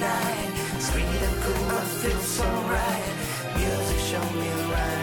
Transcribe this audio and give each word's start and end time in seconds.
night. 0.00 0.52
Sweet 0.78 1.04
and 1.04 1.36
cool, 1.42 1.68
I 1.70 1.84
feel 2.00 2.20
so 2.20 2.44
right. 2.74 3.14
Music 3.56 3.98
showed 4.08 4.34
me 4.34 4.48
right. 4.72 4.97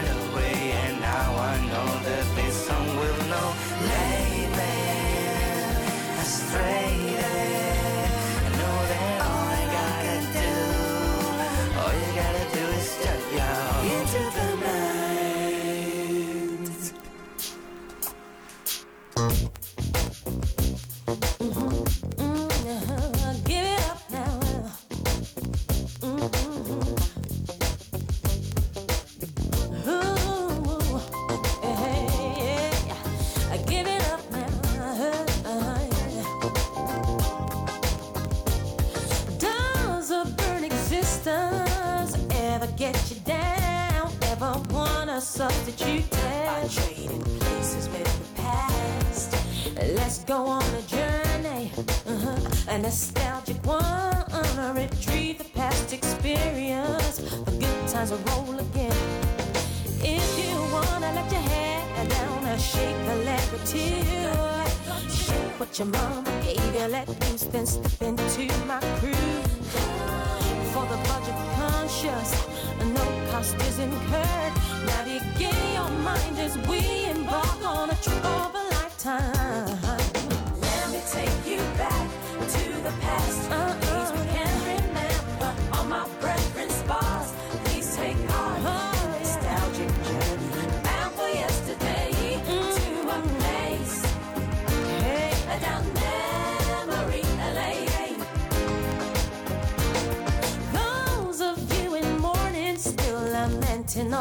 your 65.78 65.88
mom. 65.88 66.15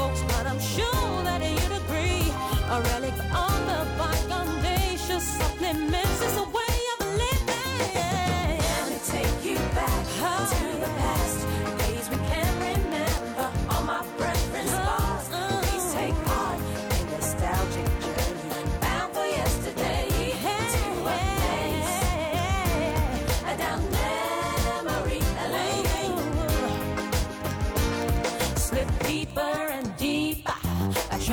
folks, 0.00 0.22
but 0.32 0.46
I'm 0.46 0.60
sure 0.60 1.22
that 1.28 1.40
you'd 1.56 1.74
agree. 1.82 2.24
A 2.74 2.76
relic 2.90 3.18
on 3.46 3.58
the 3.70 3.80
bygone 3.98 4.62
day 4.62 4.96
should 4.96 5.24
supplement. 5.38 6.19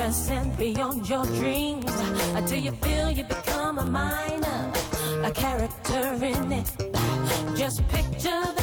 transcend 0.08 0.56
beyond 0.56 1.06
your 1.06 1.22
dreams 1.26 1.84
until 2.34 2.58
you 2.58 2.72
feel 2.72 3.10
you 3.10 3.24
become 3.24 3.78
a 3.78 3.84
minor, 3.84 4.72
a 5.22 5.30
character 5.30 6.14
in 6.24 6.50
it. 6.50 6.72
Just 7.54 7.86
picture 7.88 8.42
the 8.56 8.62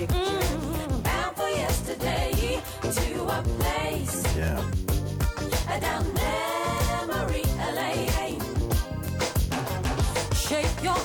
magic 0.00 0.16
journey. 0.16 1.02
Bound 1.02 1.36
for 1.36 1.48
yesterday 1.48 2.62
to 2.82 3.24
a 3.24 3.42
place. 3.58 4.36
Yeah. 4.36 4.62
Down 5.80 6.04
memory 6.14 7.44
lane. 7.74 8.40
Shake 10.34 10.82
your 10.82 10.96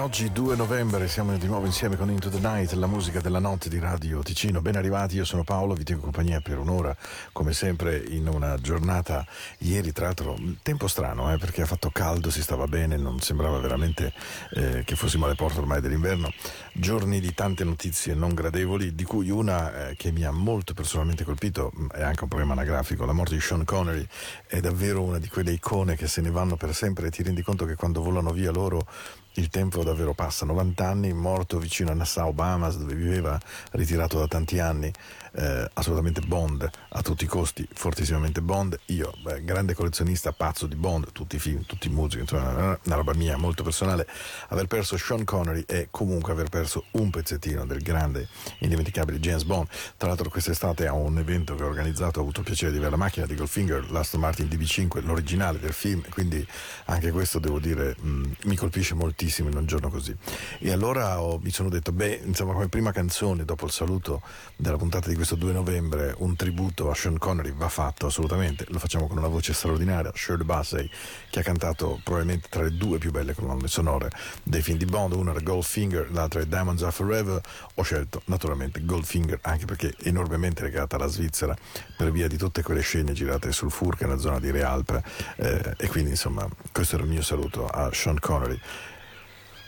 oggi 0.00 0.32
2 0.32 0.56
novembre 0.56 1.08
siamo 1.08 1.36
di 1.36 1.46
nuovo 1.46 1.66
insieme 1.66 1.96
con 1.96 2.10
Into 2.10 2.30
the 2.30 2.38
Night, 2.38 2.72
la 2.72 2.86
musica 2.86 3.20
della 3.20 3.38
notte 3.38 3.68
di 3.68 3.78
Radio 3.78 4.22
Ticino. 4.22 4.62
Ben 4.62 4.76
arrivati, 4.76 5.16
io 5.16 5.26
sono 5.26 5.44
Paolo, 5.44 5.74
vi 5.74 5.84
tengo 5.84 6.02
compagnia 6.02 6.40
per 6.40 6.58
un'ora, 6.58 6.96
come 7.32 7.52
sempre 7.52 7.98
in 7.98 8.26
una 8.26 8.56
giornata 8.56 9.26
ieri, 9.58 9.92
tra 9.92 10.06
l'altro 10.06 10.36
tempo 10.62 10.88
strano, 10.88 11.30
eh, 11.32 11.36
perché 11.36 11.62
ha 11.62 11.66
fatto 11.66 11.90
caldo, 11.90 12.30
si 12.30 12.40
stava 12.40 12.66
bene, 12.66 12.96
non 12.96 13.20
sembrava 13.20 13.58
veramente 13.58 14.14
eh, 14.54 14.84
che 14.84 14.96
fossimo 14.96 15.26
alle 15.26 15.34
porte 15.34 15.58
ormai 15.58 15.82
dell'inverno. 15.82 16.32
Giorni 16.72 17.20
di 17.20 17.34
tante 17.34 17.64
notizie 17.64 18.14
non 18.14 18.32
gradevoli, 18.32 18.94
di 18.94 19.04
cui 19.04 19.28
una 19.28 19.88
eh, 19.88 19.96
che 19.96 20.12
mi 20.12 20.24
ha 20.24 20.30
molto 20.30 20.72
personalmente 20.72 21.24
colpito, 21.24 21.72
mm, 21.78 21.88
è 21.90 22.02
anche 22.02 22.22
un 22.22 22.28
problema 22.28 22.54
anagrafico, 22.54 23.04
la 23.04 23.12
morte 23.12 23.34
di 23.34 23.40
Sean 23.40 23.64
Connery 23.64 24.06
è 24.46 24.60
davvero 24.60 25.02
una 25.02 25.18
di 25.18 25.28
quelle 25.28 25.52
icone 25.52 25.94
che 25.94 26.08
se 26.08 26.22
ne 26.22 26.30
vanno 26.30 26.56
per 26.56 26.74
sempre 26.74 27.08
e 27.08 27.10
ti 27.10 27.22
rendi 27.22 27.42
conto 27.42 27.66
che 27.66 27.74
quando 27.74 28.00
volano 28.00 28.32
via 28.32 28.50
loro 28.50 28.86
il 29.34 29.48
tempo 29.48 29.84
davvero 29.84 30.12
passa, 30.14 30.44
90 30.44 30.86
anni, 30.86 31.12
morto 31.12 31.58
vicino 31.58 31.90
a 31.90 31.94
Nassau, 31.94 32.32
Bahamas, 32.32 32.76
dove 32.76 32.94
viveva, 32.94 33.38
ritirato 33.72 34.18
da 34.18 34.26
tanti 34.26 34.58
anni, 34.58 34.92
eh, 35.32 35.70
assolutamente 35.74 36.20
Bond 36.20 36.68
a 36.88 37.02
tutti 37.02 37.24
i 37.24 37.26
costi, 37.26 37.66
fortissimamente 37.72 38.40
Bond. 38.40 38.78
Io, 38.86 39.12
beh, 39.22 39.44
grande 39.44 39.74
collezionista, 39.74 40.32
pazzo 40.32 40.66
di 40.66 40.74
Bond, 40.74 41.12
tutti 41.12 41.36
i 41.36 41.38
film, 41.38 41.64
tutti 41.66 41.88
i 41.88 41.90
musiche, 41.90 42.22
insomma, 42.22 42.78
una, 42.82 42.94
roba 42.94 43.14
mia 43.14 43.36
molto 43.36 43.62
personale. 43.62 44.06
Aver 44.48 44.66
perso 44.66 44.96
Sean 44.96 45.24
Connery 45.24 45.64
e 45.66 45.88
comunque 45.90 46.32
aver 46.32 46.48
perso 46.48 46.84
un 46.92 47.10
pezzettino 47.10 47.64
del 47.66 47.82
grande, 47.82 48.28
indimenticabile 48.58 49.20
James 49.20 49.44
Bond. 49.44 49.68
Tra 49.96 50.08
l'altro, 50.08 50.28
quest'estate 50.28 50.86
a 50.86 50.92
un 50.92 51.18
evento 51.18 51.54
che 51.54 51.62
ho 51.62 51.66
organizzato, 51.66 52.18
ho 52.18 52.22
avuto 52.22 52.40
il 52.40 52.46
piacere 52.46 52.72
di 52.72 52.78
avere 52.78 52.92
la 52.92 52.98
macchina 52.98 53.26
di 53.26 53.34
Goldfinger, 53.34 53.90
l'Aston 53.90 54.20
Martin 54.20 54.46
DB5, 54.46 55.04
l'originale 55.04 55.58
del 55.58 55.72
film, 55.72 56.02
quindi 56.10 56.46
anche 56.86 57.10
questo 57.10 57.38
devo 57.38 57.58
dire 57.58 57.94
mh, 57.98 58.22
mi 58.44 58.56
colpisce 58.56 58.94
moltissimo 58.94 59.48
in 59.48 59.56
un 59.56 59.66
giorno 59.66 59.90
così. 59.90 60.14
E 60.58 60.72
allora 60.72 61.20
ho, 61.20 61.38
mi 61.42 61.50
sono 61.50 61.68
detto, 61.68 61.92
beh, 61.92 62.22
insomma, 62.24 62.52
come 62.52 62.68
prima 62.68 62.92
canzone, 62.92 63.44
dopo 63.44 63.66
il 63.66 63.72
saluto 63.72 64.22
della 64.56 64.76
puntata 64.76 65.08
di 65.08 65.16
questo 65.20 65.36
2 65.36 65.52
novembre 65.52 66.14
un 66.20 66.34
tributo 66.34 66.88
a 66.88 66.94
Sean 66.94 67.18
Connery 67.18 67.52
va 67.52 67.68
fatto 67.68 68.06
assolutamente, 68.06 68.64
lo 68.68 68.78
facciamo 68.78 69.06
con 69.06 69.18
una 69.18 69.28
voce 69.28 69.52
straordinaria, 69.52 70.10
Shirley 70.14 70.46
Bassey, 70.46 70.88
che 71.28 71.40
ha 71.40 71.42
cantato 71.42 72.00
probabilmente 72.02 72.48
tra 72.48 72.62
le 72.62 72.74
due 72.74 72.96
più 72.96 73.10
belle 73.10 73.34
colonne 73.34 73.68
sonore 73.68 74.10
dei 74.42 74.62
film 74.62 74.78
di 74.78 74.86
Bond, 74.86 75.12
una 75.12 75.34
è 75.34 75.42
Goldfinger, 75.42 76.10
l'altra 76.10 76.40
è 76.40 76.46
Diamonds 76.46 76.82
Are 76.84 76.90
Forever, 76.90 77.38
ho 77.74 77.82
scelto 77.82 78.22
naturalmente 78.26 78.82
Goldfinger 78.82 79.40
anche 79.42 79.66
perché 79.66 79.90
è 79.90 80.08
enormemente 80.08 80.62
legata 80.62 80.96
alla 80.96 81.08
Svizzera 81.08 81.54
per 81.98 82.10
via 82.10 82.26
di 82.26 82.38
tutte 82.38 82.62
quelle 82.62 82.80
scene 82.80 83.12
girate 83.12 83.52
sul 83.52 83.70
Furka 83.70 84.06
nella 84.06 84.18
zona 84.18 84.40
di 84.40 84.50
Realpe 84.50 85.02
eh, 85.36 85.74
e 85.76 85.86
quindi 85.88 86.12
insomma 86.12 86.48
questo 86.72 86.94
era 86.94 87.04
il 87.04 87.10
mio 87.10 87.20
saluto 87.20 87.66
a 87.66 87.90
Sean 87.92 88.18
Connery. 88.18 88.58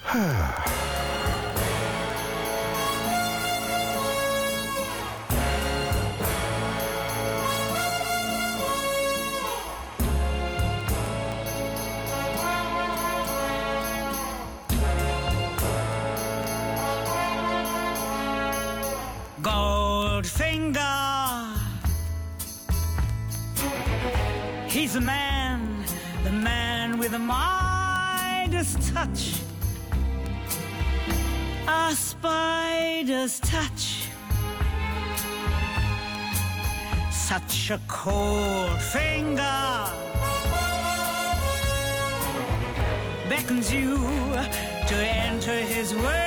Ah. 0.05 1.42
A 37.73 37.81
cold 37.89 38.83
finger 38.83 39.87
beckons 43.31 43.73
you 43.73 43.97
to 44.87 44.95
enter 44.95 45.53
his 45.53 45.95
web 45.95 46.22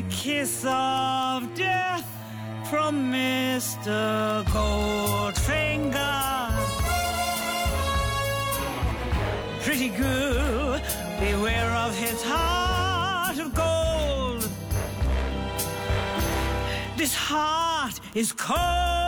the 0.00 0.14
kiss 0.14 0.64
of 0.64 1.54
death 1.56 2.06
from 2.70 3.12
Mr. 3.12 4.44
Goldfinger. 4.44 5.92
Pretty 9.64 9.88
girl, 9.88 10.80
beware 11.18 11.72
of 11.84 11.96
his 11.96 12.22
heart 12.22 13.38
of 13.38 13.52
gold. 13.54 14.48
This 16.96 17.14
heart 17.14 17.98
is 18.14 18.30
cold. 18.32 19.07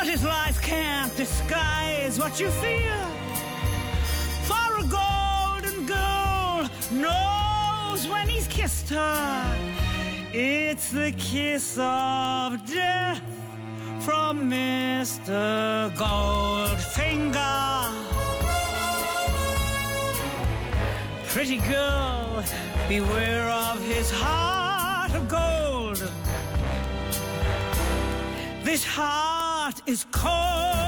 But 0.00 0.08
his 0.08 0.24
lies 0.24 0.58
can't 0.58 1.14
disguise 1.14 2.18
what 2.18 2.40
you 2.40 2.48
feel. 2.48 3.04
For 4.48 4.78
a 4.78 4.86
golden 4.88 5.84
girl 5.84 6.70
knows 6.90 8.08
when 8.08 8.26
he's 8.26 8.46
kissed 8.46 8.88
her. 8.88 9.58
It's 10.32 10.90
the 10.90 11.12
kiss 11.18 11.76
of 11.78 12.64
death 12.66 13.20
from 14.00 14.50
Mr. 14.50 15.90
Goldfinger. 15.96 17.92
Pretty 21.26 21.58
girl, 21.58 22.42
beware 22.88 23.50
of 23.50 23.78
his 23.82 24.10
heart 24.10 25.12
of 25.14 25.28
gold. 25.28 26.10
This 28.64 28.82
heart 28.82 29.39
is 29.86 30.04
cold. 30.10 30.79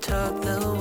took 0.00 0.42
the 0.42 0.77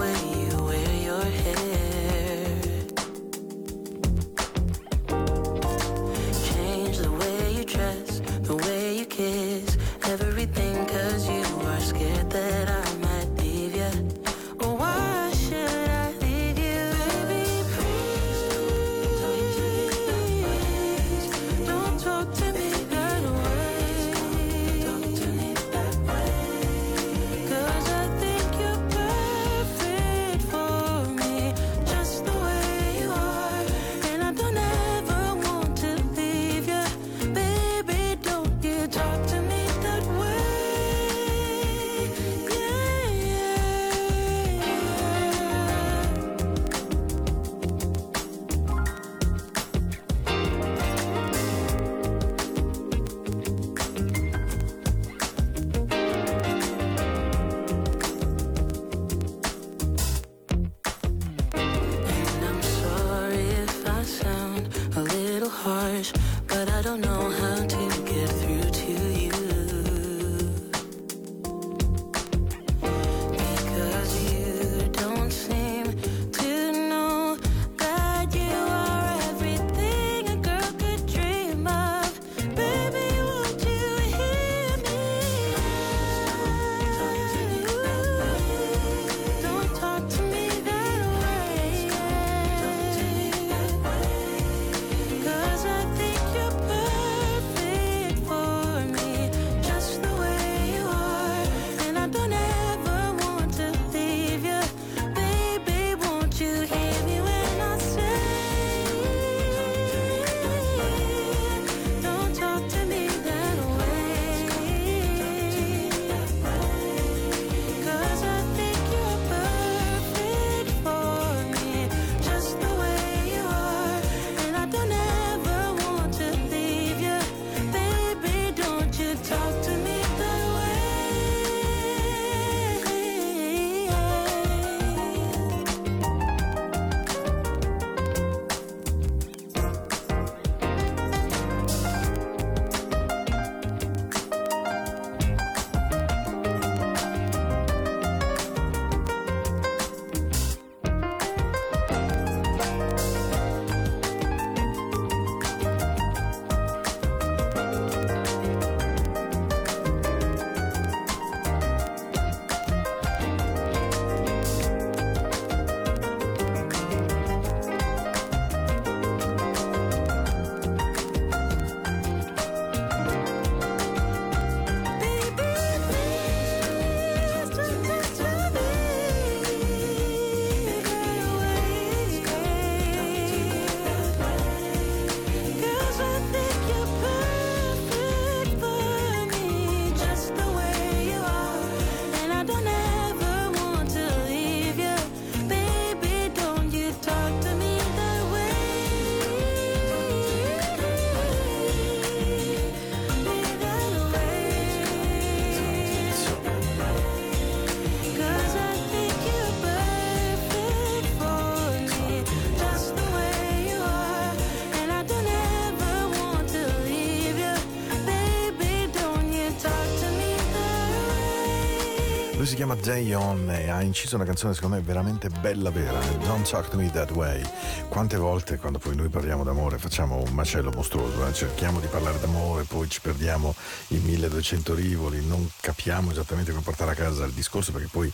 Lui 222.37 222.45
si 222.45 222.53
chiama 222.53 222.75
Dayon 222.75 223.49
e 223.49 223.67
ha 223.71 223.81
inciso 223.81 224.15
una 224.15 224.23
canzone 224.23 224.53
secondo 224.53 224.75
me 224.75 224.83
veramente 224.83 225.27
bella 225.27 225.71
vera, 225.71 225.99
Don't 226.19 226.47
Talk 226.47 226.69
to 226.69 226.77
Me 226.77 226.87
That 226.91 227.09
Way. 227.09 227.41
Quante 227.89 228.15
volte 228.15 228.57
quando 228.57 228.77
poi 228.77 228.95
noi 228.95 229.09
parliamo 229.09 229.43
d'amore 229.43 229.79
facciamo 229.79 230.17
un 230.17 230.31
macello 230.33 230.69
mostruoso, 230.69 231.25
eh? 231.25 231.33
cerchiamo 231.33 231.79
di 231.79 231.87
parlare 231.87 232.19
d'amore, 232.19 232.65
poi 232.65 232.87
ci 232.91 233.01
perdiamo 233.01 233.55
in 233.87 234.03
1200 234.03 234.75
rivoli, 234.75 235.25
non 235.25 235.49
capiamo 235.59 236.11
esattamente 236.11 236.51
come 236.51 236.63
portare 236.63 236.91
a 236.91 236.93
casa 236.93 237.25
il 237.25 237.31
discorso 237.31 237.71
perché 237.71 237.87
poi 237.91 238.13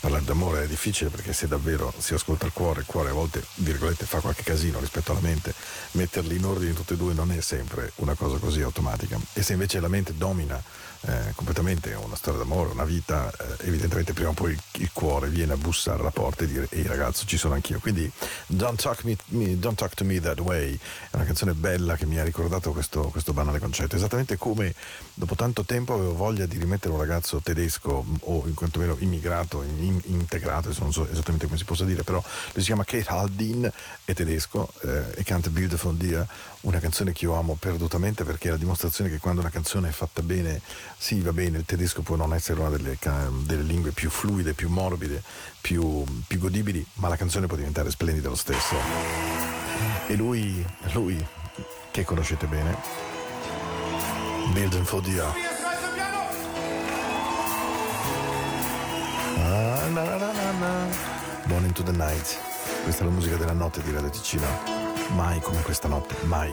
parlare 0.00 0.24
d'amore 0.24 0.64
è 0.64 0.66
difficile 0.66 1.08
perché 1.08 1.32
se 1.32 1.46
davvero 1.46 1.92
si 1.96 2.12
ascolta 2.12 2.46
il 2.46 2.52
cuore, 2.52 2.80
il 2.80 2.86
cuore 2.86 3.10
a 3.10 3.12
volte, 3.12 3.40
virgolette, 3.56 4.04
fa 4.04 4.18
qualche 4.18 4.42
casino 4.42 4.80
rispetto 4.80 5.12
alla 5.12 5.20
mente, 5.20 5.54
metterli 5.92 6.36
in 6.36 6.44
ordine 6.44 6.72
tutte 6.72 6.94
e 6.94 6.96
due 6.96 7.12
non 7.12 7.30
è 7.30 7.40
sempre 7.40 7.92
una 7.96 8.14
cosa 8.14 8.38
così 8.38 8.62
automatica. 8.62 9.16
E 9.34 9.42
se 9.42 9.52
invece 9.52 9.78
la 9.78 9.88
mente 9.88 10.16
domina 10.16 10.60
eh, 11.02 11.32
completamente 11.34 11.94
una 11.94 12.16
storia 12.16 12.40
d'amore, 12.40 12.70
una 12.70 12.84
vita, 12.84 13.30
eh, 13.30 13.66
evidentemente 13.68 14.12
prima 14.12 14.30
o 14.30 14.32
poi 14.34 14.58
il 14.72 14.90
cuore 14.92 15.28
viene 15.28 15.54
a 15.54 15.56
bussare 15.56 16.00
alla 16.00 16.10
porta 16.10 16.44
e 16.44 16.46
dire 16.46 16.66
ehi 16.70 16.86
ragazzo 16.86 17.24
ci 17.26 17.36
sono 17.38 17.54
anch'io. 17.54 17.78
Quindi 17.78 18.10
Don't 18.46 18.80
Talk, 18.80 19.04
me, 19.04 19.16
me- 19.28 19.58
Don't 19.58 19.78
Talk 19.78 19.94
to 19.94 20.04
Me 20.04 20.20
That 20.20 20.40
Way. 20.40 20.78
È 21.10 21.16
una 21.16 21.24
canzone 21.24 21.54
bella 21.54 21.96
che 21.96 22.06
mi 22.06 22.18
ha 22.18 22.24
ricordato 22.24 22.72
questo, 22.72 23.02
questo 23.08 23.32
banale 23.32 23.58
concetto, 23.58 23.96
esattamente 23.96 24.36
come 24.36 24.74
dopo 25.14 25.34
tanto 25.34 25.64
tempo 25.64 25.94
avevo 25.94 26.14
voglia 26.14 26.46
di 26.46 26.58
rimettere 26.58 26.92
un 26.92 27.00
ragazzo 27.00 27.40
tedesco 27.40 28.04
o 28.20 28.42
in 28.46 28.54
quantomeno 28.54 28.96
immigrato, 28.98 29.62
in- 29.62 29.82
in- 29.82 30.00
integrato, 30.06 30.70
non 30.80 30.92
so 30.92 31.08
esattamente 31.10 31.46
come 31.46 31.58
si 31.58 31.64
possa 31.64 31.84
dire, 31.84 32.02
però 32.02 32.22
lui 32.52 32.60
si 32.60 32.66
chiama 32.66 32.84
Kate 32.84 33.08
Haldin, 33.08 33.70
è 34.04 34.12
tedesco 34.12 34.70
eh, 34.82 35.14
e 35.14 35.24
canta 35.24 35.48
Beautiful 35.50 35.96
Dear, 35.96 36.26
una 36.62 36.78
canzone 36.78 37.12
che 37.12 37.24
io 37.24 37.34
amo 37.34 37.56
perdutamente 37.58 38.24
perché 38.24 38.48
è 38.48 38.50
la 38.50 38.56
dimostrazione 38.58 39.08
che 39.08 39.18
quando 39.18 39.40
una 39.40 39.50
canzone 39.50 39.88
è 39.88 39.92
fatta 39.92 40.20
bene, 40.22 40.60
sì 40.98 41.20
va 41.20 41.32
bene, 41.32 41.58
il 41.58 41.64
tedesco 41.64 42.02
può 42.02 42.16
non 42.16 42.34
essere 42.34 42.60
una 42.60 42.68
delle, 42.68 42.98
delle 43.44 43.62
lingue 43.62 43.92
più 43.92 44.10
fluide, 44.10 44.52
più 44.52 44.68
morbide, 44.68 45.22
più, 45.60 46.04
più 46.26 46.38
godibili, 46.38 46.84
ma 46.94 47.08
la 47.08 47.16
canzone 47.16 47.46
può 47.46 47.56
diventare 47.56 47.90
splendida 47.90 48.28
lo 48.28 48.34
stesso. 48.34 48.74
E 50.06 50.14
lui, 50.16 50.64
lui 50.92 51.24
che 51.90 52.04
conoscete 52.04 52.46
bene. 52.46 52.76
Ah, 59.38 59.88
na, 59.88 60.04
na, 60.04 60.32
na, 60.32 60.52
na. 60.52 60.88
Born 61.46 61.64
into 61.64 61.82
the 61.82 61.92
night. 61.92 62.38
Questa 62.82 63.02
è 63.02 63.06
la 63.06 63.12
musica 63.12 63.36
della 63.36 63.52
notte 63.52 63.82
di 63.82 63.92
Radio 63.92 64.10
Ticino. 64.10 64.89
Mai 65.14 65.40
come 65.40 65.62
questa 65.62 65.88
notte, 65.88 66.14
mai. 66.22 66.52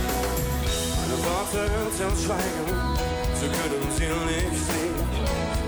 Deine 1.11 1.23
Worte 1.25 1.67
zum 1.97 2.15
Schweigen, 2.23 2.67
so 3.35 3.45
können 3.45 3.91
sie 3.97 4.05
nicht 4.05 4.63
sehen. 4.63 4.95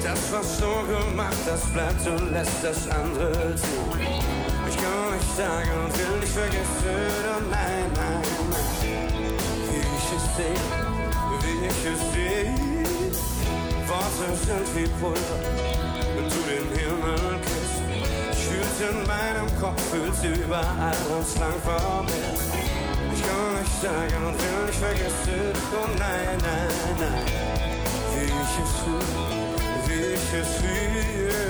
Das, 0.02 0.32
was 0.32 0.58
du 0.58 0.72
gemacht 0.88 1.36
hast, 1.46 1.74
bleibt 1.74 2.08
und 2.08 2.32
lässt 2.32 2.64
das 2.64 2.88
andere 2.90 3.54
zu. 3.56 3.68
Ich 4.00 4.78
kann 4.78 5.14
nicht 5.14 5.36
sagen 5.36 5.70
und 5.84 5.98
will 5.98 6.20
nicht 6.22 6.32
vergessen, 6.32 6.96
oh 7.28 7.42
nein, 7.52 7.92
nein, 7.94 8.22
nein. 8.52 9.38
Wie 9.68 9.84
ich 9.84 10.10
es 10.16 10.26
sehe, 10.38 10.64
wie 11.42 11.66
ich 11.68 11.82
es 11.92 12.02
sehe. 12.14 12.56
Worte 13.90 14.38
sind 14.46 14.68
wie 14.78 14.88
Pulver, 15.02 15.40
wenn 16.16 16.30
du 16.30 16.40
den 16.48 16.68
Himmel 16.80 17.42
küsst. 17.42 17.82
Ich 18.32 18.46
fühl's 18.46 18.80
in 18.90 19.06
meinem 19.08 19.60
Kopf, 19.60 19.82
fühl's 19.92 20.24
überall 20.24 20.96
uns 21.18 21.38
lang 21.38 21.60
vor 21.66 22.06
sagen 23.84 24.24
und 24.28 24.36
will 24.40 24.66
nicht 24.66 24.80
vergessen, 24.80 25.52
oh 25.76 25.88
nein, 26.00 26.38
nein, 26.48 26.96
nein. 27.04 27.26
Wie 28.16 28.32
ich 28.44 28.56
es 28.64 28.72
fühle, 28.80 29.28
wie 29.88 30.06
ich 30.16 30.30
es 30.42 30.52
fühle. 30.60 31.44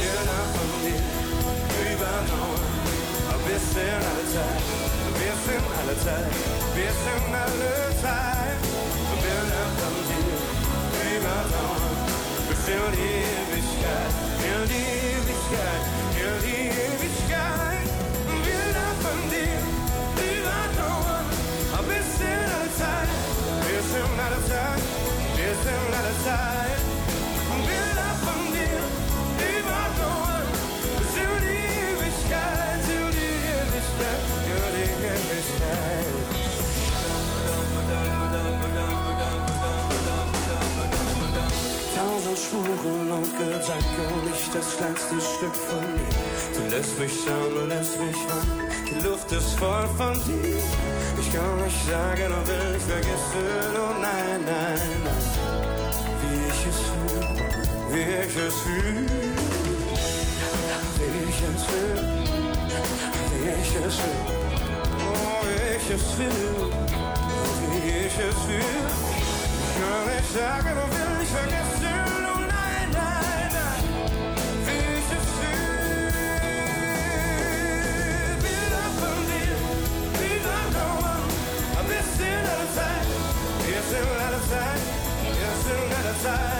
Bilder 0.00 0.42
von 0.54 0.70
dir 0.82 1.02
übernommen. 1.92 2.68
Wir 3.46 3.60
sind 3.72 4.02
alle 4.10 4.26
Zeit, 4.34 4.64
wir 5.20 5.36
sind 5.44 5.66
alle 5.78 5.96
Zeit, 6.04 6.32
wir 6.74 6.92
sind 7.04 7.34
alle 7.42 7.74
Zeit. 8.02 8.60
Bilder 9.22 9.66
von 9.78 9.96
dir 10.08 10.38
übernommen. 11.14 11.94
Bis 12.48 12.64
in 12.74 12.84
die 12.98 13.14
Ewigkeit, 13.38 14.14
in 14.50 14.62
die 14.72 14.86
Ewigkeit, 15.14 15.84
in 16.24 16.34
die 16.42 16.62
Ewigkeit. 16.68 17.19
Sind 24.20 24.26
alle 24.26 24.44
Zeit, 24.44 24.82
wir 25.36 25.54
sind 25.64 25.92
alle 25.98 26.14
Zeit. 26.24 26.82
Bilder 27.68 28.12
von 28.24 28.42
dir 28.54 28.82
übernommen. 29.56 30.46
Bis 30.98 31.12
die 31.44 31.60
Ewigkeit, 31.88 32.84
in 32.96 33.06
die 33.16 33.34
Ewigkeit, 33.56 34.24
in 34.52 34.64
die 34.76 34.90
Ewigkeit. 35.08 36.08
Tausend 41.96 42.38
Spuren 42.38 43.10
und 43.10 43.38
Gedanken, 43.38 44.30
nicht 44.30 44.54
das 44.54 44.76
kleinste 44.76 45.20
Stück 45.20 45.54
von 45.54 45.84
mir. 45.94 46.08
Du 46.54 46.74
lässt 46.74 46.98
mich 46.98 47.12
schauen, 47.24 47.54
du 47.54 47.66
lässt 47.66 47.98
mich 47.98 48.16
ran. 48.28 48.69
Die 48.90 49.06
Luft 49.06 49.30
ist 49.30 49.58
voll 49.58 49.88
von 49.96 50.14
dir. 50.24 50.58
Ich 51.20 51.32
kann 51.32 51.64
nicht 51.64 51.86
sagen 51.88 52.32
und 52.32 52.46
will 52.48 52.72
nicht 52.72 52.86
vergessen, 52.86 53.76
oh 53.76 53.94
nein, 54.00 54.40
nein, 54.44 54.80
nein. 55.04 55.24
Wie 56.20 56.40
ich 56.50 56.66
es 56.70 56.78
fühle, 56.90 57.22
wie 57.92 58.08
ich 58.24 58.36
es 58.36 58.54
fühle. 58.62 59.06
Wie 60.98 61.22
ich 61.28 61.40
es 61.50 61.62
fühle, 61.70 62.02
wie 63.30 63.50
ich 63.60 63.72
es 63.86 63.94
fühle. 63.94 64.30
Oh, 65.06 65.40
wie 65.46 65.62
ich 65.76 65.88
es 65.94 66.04
fühle, 66.16 66.64
wie 67.70 68.06
ich 68.06 68.18
es 68.18 68.38
fühle. 68.44 68.90
Ich 69.62 69.74
kann 69.78 70.02
nicht 70.14 70.30
sagen 70.34 70.74
und 70.82 70.90
will 70.90 71.12
nicht 71.20 71.99
outside. 86.26 86.59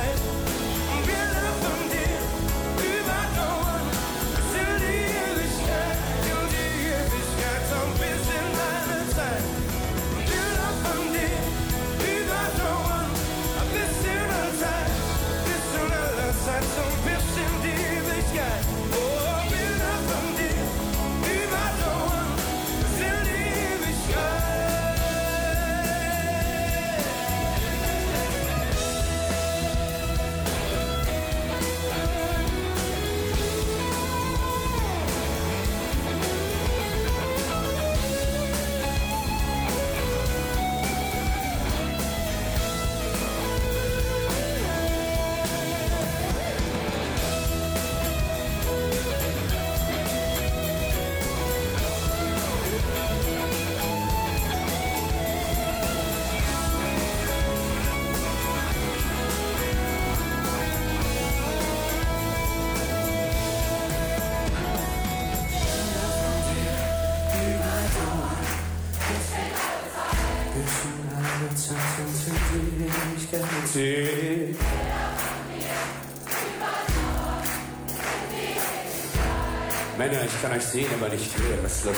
Männer, 80.00 80.24
ich 80.24 80.42
kann 80.42 80.52
euch 80.52 80.64
sehen, 80.64 80.86
aber 80.98 81.10
nicht 81.10 81.36
hören. 81.36 81.58
Was 81.62 81.76
ist 81.76 81.84
los? 81.84 81.96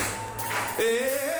Äh. 0.78 1.31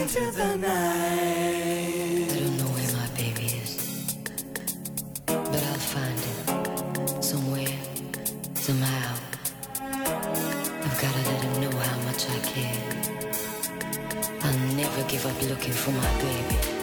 Into 0.00 0.30
the 0.32 0.56
night. 0.56 2.30
I 2.30 2.38
don't 2.40 2.56
know 2.58 2.70
where 2.76 2.92
my 3.00 3.08
baby 3.16 3.46
is, 3.62 4.16
but 5.26 5.62
I'll 5.68 5.86
find 5.94 6.18
him 6.28 7.22
somewhere, 7.22 7.78
somehow. 8.54 9.14
I've 10.86 10.98
gotta 11.02 11.22
let 11.30 11.40
him 11.44 11.54
know 11.62 11.76
how 11.76 11.98
much 12.08 12.22
I 12.28 12.38
care. 12.52 12.82
I'll 14.42 14.58
never 14.76 15.02
give 15.08 15.26
up 15.26 15.42
looking 15.42 15.72
for 15.72 15.92
my 15.92 16.10
baby. 16.20 16.81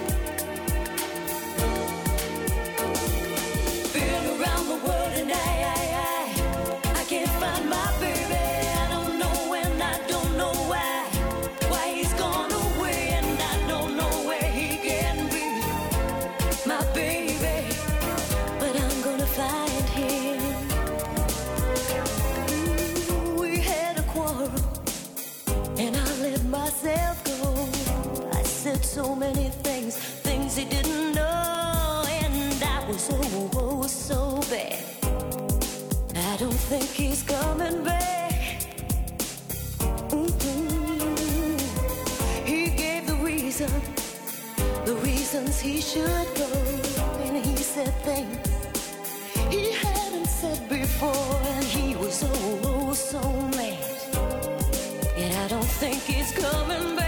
He 45.61 45.81
should 45.81 46.27
go, 46.35 46.49
and 47.25 47.45
he 47.45 47.55
said 47.57 47.93
things 48.03 48.59
he 49.49 49.71
hadn't 49.71 50.27
said 50.27 50.69
before, 50.69 51.41
and 51.55 51.65
he 51.65 51.95
was 51.95 52.23
oh, 52.23 52.59
oh 52.65 52.93
so 52.93 53.19
mad. 53.57 53.79
And 55.17 55.33
I 55.33 55.47
don't 55.47 55.71
think 55.81 55.97
he's 56.03 56.31
coming 56.31 56.95
back, 56.95 56.98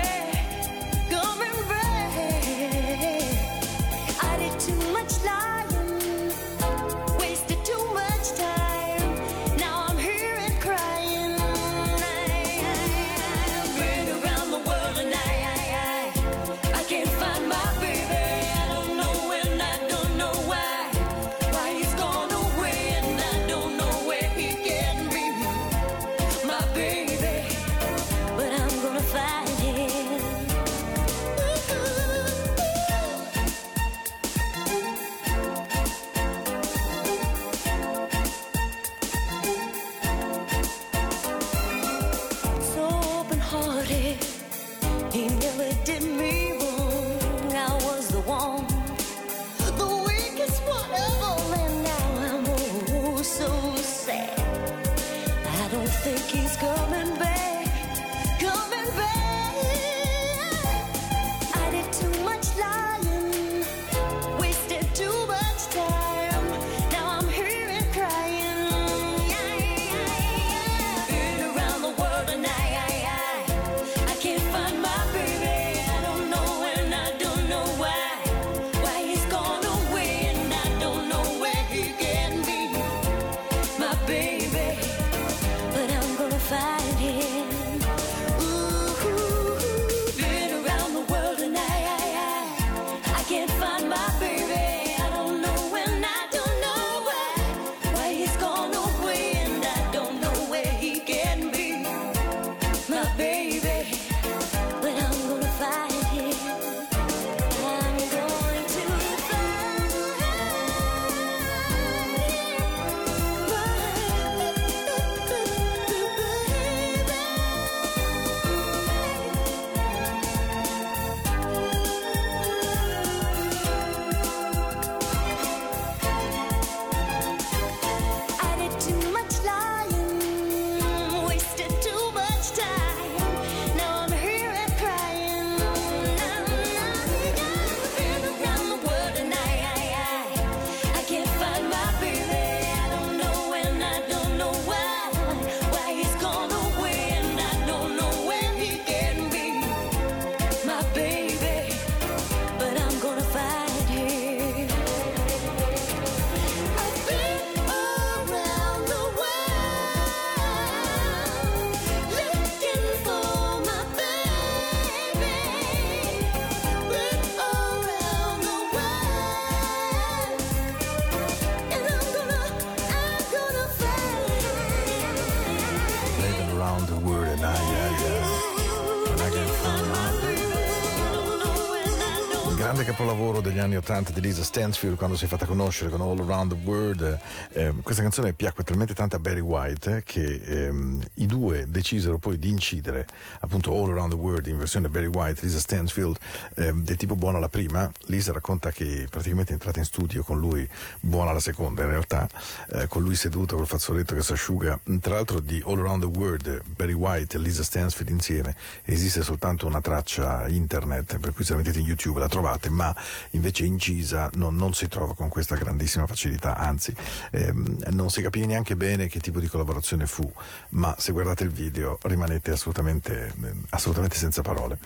anni 183.62 183.78
80 183.78 184.12
di 184.12 184.22
Lisa 184.22 184.44
Stansfield 184.44 184.98
quando 184.98 185.16
si 185.16 185.26
è 185.26 185.28
fatta 185.28 185.46
conoscere 185.46 185.90
con 185.90 186.02
All 186.02 186.20
Around 186.20 186.54
the 186.54 186.60
World. 186.66 187.20
Eh, 187.54 187.74
questa 187.84 188.02
canzone 188.02 188.34
piacque 188.34 188.64
talmente 188.64 188.94
tanto 188.94 189.16
a 189.16 189.20
Barry 189.20 189.40
White 189.40 189.98
eh, 189.98 190.04
che 190.04 190.42
ehm, 190.44 191.00
i 191.16 191.26
due 191.28 191.66
decisero 191.70 192.18
poi 192.18 192.40
di 192.40 192.50
incidere 192.50 193.06
appunto 193.42 193.72
All 193.72 193.92
Around 193.92 194.14
the 194.14 194.18
World 194.18 194.48
in 194.48 194.58
versione 194.58 194.90
Barry 194.90 195.06
White, 195.06 195.42
Lisa 195.44 195.60
Stansfield 195.60 196.18
ehm, 196.56 196.84
del 196.84 196.98
tipo 196.98 197.16
buona 197.16 197.40
la 197.40 197.50
prima. 197.50 197.90
Lisa 198.06 198.32
racconta 198.34 198.72
che 198.72 199.08
praticamente 199.10 199.52
è 199.52 199.54
entrata 199.54 199.80
in 199.80 199.86
studio 199.86 200.24
con 200.24 200.40
lui 200.40 200.68
buona 201.00 201.32
la 201.32 201.40
seconda 201.40 201.84
in 201.84 201.90
realtà, 201.90 202.28
eh, 202.72 202.88
con 202.88 203.04
lui 203.04 203.16
seduto 203.16 203.56
col 203.56 203.68
fazzoletto 203.68 204.16
che 204.16 204.24
si 204.24 204.34
asciuga. 204.34 204.80
Tra 205.00 205.14
l'altro 205.14 205.40
di 205.40 205.62
All 205.66 205.80
Around 205.80 206.12
the 206.12 206.18
World, 206.18 206.62
Barry 206.76 206.94
White 206.94 207.38
e 207.38 207.40
Lisa 207.40 207.64
Stansfield 207.64 208.10
insieme 208.10 208.56
esiste 208.84 209.22
soltanto 209.22 209.68
una 209.68 209.82
traccia 209.82 210.48
internet, 210.48 211.20
per 211.20 211.34
cui 211.34 211.44
se 211.44 211.52
la 211.52 211.60
mettete 211.60 211.80
in 211.80 211.86
YouTube 211.86 212.20
la 212.20 212.28
trovate, 212.28 212.70
ma 212.70 212.96
invece 213.32 213.50
incisa 213.60 214.30
non, 214.34 214.56
non 214.56 214.74
si 214.74 214.88
trova 214.88 215.14
con 215.14 215.30
questa 215.30 215.56
grandissima 215.56 216.08
facilità, 216.08 216.58
anzi 216.58 216.94
ehm, 217.32 217.84
non 217.92 218.10
si 218.10 218.22
capì 218.22 218.46
neanche 218.46 218.76
bene 218.76 219.08
che 219.08 219.20
tipo 219.20 219.40
di 219.40 219.48
collaborazione 219.48 220.08
fu, 220.08 220.30
ma 220.70 220.96
se 220.98 221.12
guardate 221.12 221.44
il 221.44 221.52
video 221.52 221.98
rimanete 222.04 222.52
assolutamente, 222.52 223.34
assolutamente 223.70 224.16
senza 224.16 224.42
parole. 224.42 224.78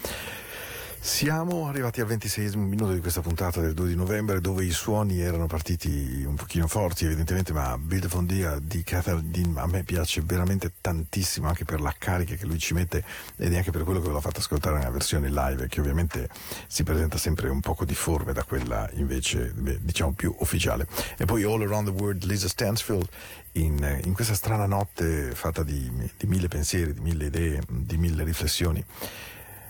Siamo 1.05 1.67
arrivati 1.67 2.01
al 2.01 2.07
ventiseiesimo 2.07 2.65
minuto 2.65 2.91
di 2.91 2.99
questa 2.99 3.21
puntata 3.21 3.61
del 3.61 3.75
2 3.75 3.89
di 3.89 3.95
novembre 3.95 4.41
dove 4.41 4.65
i 4.65 4.71
suoni 4.71 5.21
erano 5.21 5.45
partiti 5.45 6.23
un 6.25 6.33
pochino 6.33 6.65
forti 6.65 7.05
evidentemente 7.05 7.53
ma 7.53 7.77
Bill 7.77 8.07
Fondia 8.07 8.57
di 8.59 8.83
Catherine 8.83 9.59
a 9.59 9.67
me 9.67 9.83
piace 9.83 10.21
veramente 10.21 10.73
tantissimo 10.81 11.47
anche 11.47 11.63
per 11.63 11.79
la 11.79 11.93
carica 11.95 12.33
che 12.33 12.47
lui 12.47 12.57
ci 12.57 12.73
mette 12.73 13.03
ed 13.37 13.53
anche 13.53 13.69
per 13.69 13.83
quello 13.83 13.99
che 13.99 14.07
ve 14.07 14.13
l'ho 14.13 14.19
fatto 14.19 14.39
ascoltare 14.39 14.79
nella 14.79 14.89
versione 14.89 15.29
live 15.29 15.67
che 15.67 15.79
ovviamente 15.79 16.27
si 16.65 16.81
presenta 16.81 17.19
sempre 17.19 17.49
un 17.49 17.59
poco 17.59 17.85
difforme 17.85 18.33
da 18.33 18.43
quella 18.43 18.89
invece 18.93 19.53
diciamo 19.81 20.13
più 20.13 20.35
ufficiale. 20.39 20.87
E 21.19 21.25
poi 21.25 21.43
All 21.43 21.61
Around 21.61 21.95
the 21.95 22.01
World 22.01 22.23
Lisa 22.23 22.47
Stansfield 22.47 23.07
in, 23.53 24.01
in 24.03 24.13
questa 24.13 24.33
strana 24.33 24.65
notte 24.65 25.35
fatta 25.35 25.61
di, 25.61 25.87
di 26.17 26.25
mille 26.25 26.47
pensieri, 26.47 26.95
di 26.95 27.01
mille 27.01 27.25
idee, 27.25 27.61
di 27.69 27.95
mille 27.95 28.23
riflessioni 28.23 28.83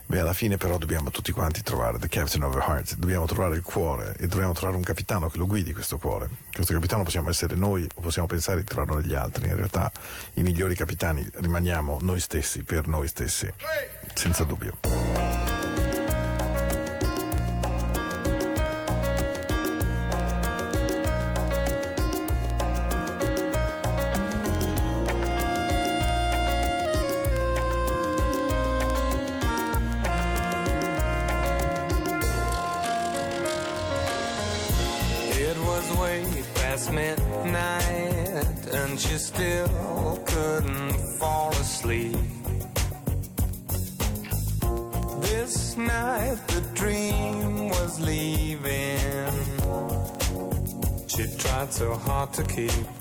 Beh, 0.08 0.20
alla 0.20 0.34
fine 0.34 0.58
però 0.58 0.78
dobbiamo 0.78 1.10
tutti 1.10 1.32
quanti 1.32 1.64
trovare 1.64 1.98
the 1.98 2.08
captain 2.08 2.44
of 2.44 2.54
our 2.54 2.64
hearts, 2.64 2.96
dobbiamo 2.96 3.26
trovare 3.26 3.56
il 3.56 3.64
cuore 3.64 4.16
e 4.20 4.28
dobbiamo 4.28 4.54
trovare 4.54 4.78
un 4.78 4.84
capitano 4.84 5.30
che 5.30 5.38
lo 5.40 5.48
guidi 5.48 5.74
questo 5.74 5.98
cuore. 5.98 6.30
Questo 6.54 6.74
capitano 6.74 7.04
possiamo 7.04 7.30
essere 7.30 7.56
noi 7.56 7.88
o 7.96 8.02
possiamo 8.02 8.28
pensare 8.28 8.60
di 8.60 8.66
trovarlo 8.66 9.02
negli 9.02 9.16
altri. 9.16 9.48
In 9.48 9.56
realtà 9.56 9.92
i 10.34 10.44
migliori 10.44 10.76
capitani 10.76 11.28
rimaniamo 11.34 11.98
noi 12.02 12.20
stessi, 12.20 12.64
per 12.64 12.88
noi 12.88 13.08
stessi, 13.08 13.52
senza 14.14 14.44
dubbio. 14.44 15.35
To 52.36 52.44
keep. 52.44 52.95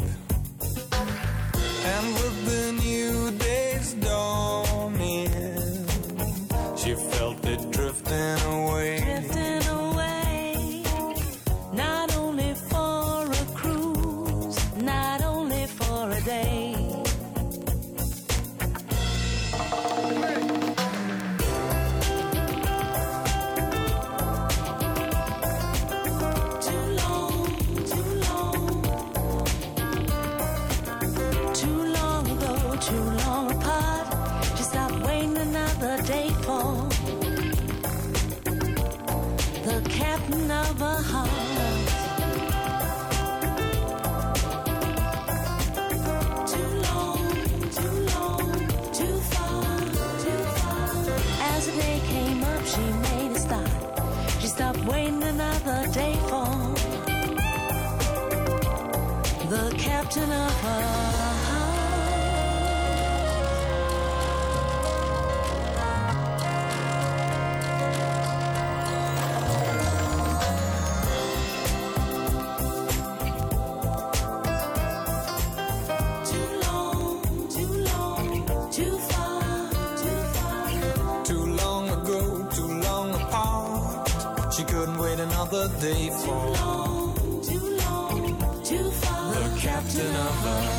Another 85.65 85.81
day 85.81 86.11
long, 86.11 87.15
too 87.43 87.77
long, 87.77 88.63
too 88.65 88.91
far. 88.91 89.35
the 89.35 89.61
captain 89.61 90.15
of 90.15 90.35
her 90.45 90.74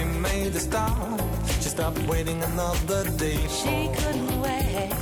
she 0.00 0.06
made 0.20 0.54
a 0.54 0.60
start. 0.60 1.20
She 1.60 1.68
stopped 1.68 1.98
waiting 2.08 2.42
another 2.42 3.04
day 3.16 3.38
She 3.48 3.90
couldn't 3.98 4.40
wait. 4.40 4.92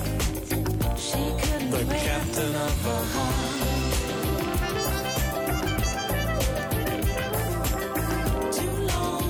She 0.97 1.23
couldn't 1.43 1.71
the 1.71 1.85
wait. 1.89 2.03
captain 2.09 2.55
of 2.67 2.83
her 2.87 3.03
heart. 3.15 3.59
Too 8.59 8.75
long, 8.93 9.29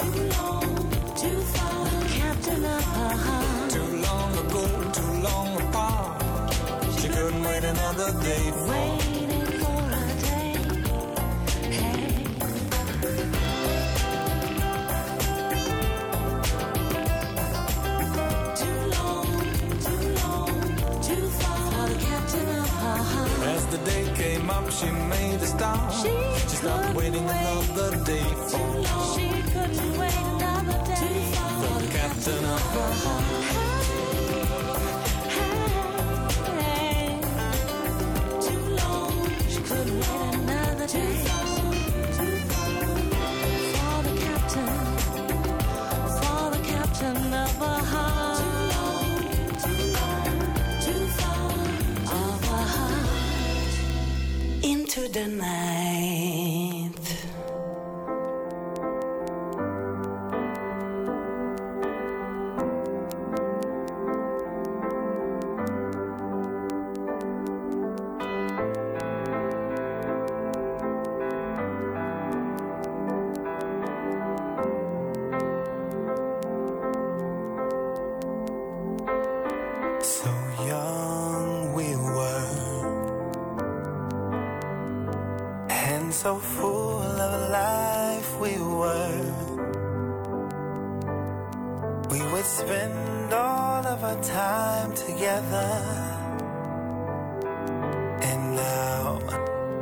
too 0.00 0.18
long, 0.36 0.70
too 1.22 1.38
far. 1.54 1.84
The 1.84 2.02
captain 2.20 2.64
of 2.64 2.84
her 2.96 3.14
heart. 3.26 3.70
Too 3.76 3.90
long 4.06 4.30
ago, 4.44 4.64
too 4.98 5.12
long 5.28 5.50
apart. 5.62 6.52
She 7.00 7.08
couldn't 7.08 7.42
wait 7.42 7.64
another 7.64 8.10
day 8.22 8.44
for 8.50 8.66
Waiting 8.70 9.05
day 23.86 24.04
came 24.16 24.50
up, 24.50 24.70
she 24.70 24.86
made 24.86 25.40
a 25.40 25.46
stop. 25.46 25.92
She, 25.92 26.10
she 26.48 26.56
stopped 26.56 26.96
waiting 26.96 27.24
another 27.24 27.92
day 28.04 28.28
for. 28.50 28.66
She 29.14 29.28
couldn't 29.52 29.98
wait 30.00 30.18
another 30.34 30.78
day 30.92 31.20
for 31.60 31.74
the 31.80 31.88
captain 31.92 32.44
of 32.44 32.62
her 32.74 32.92
heart. 33.02 33.75
So 86.26 86.38
full 86.38 87.20
of 87.28 87.50
life 87.50 88.30
we 88.40 88.54
were. 88.58 89.22
We 92.10 92.20
would 92.30 92.44
spend 92.44 93.32
all 93.32 93.86
of 93.94 94.02
our 94.02 94.20
time 94.24 94.90
together, 95.06 95.70
and 98.28 98.42
now, 98.56 99.20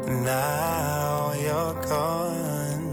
now 0.06 1.32
you're 1.44 1.76
gone. 1.94 2.84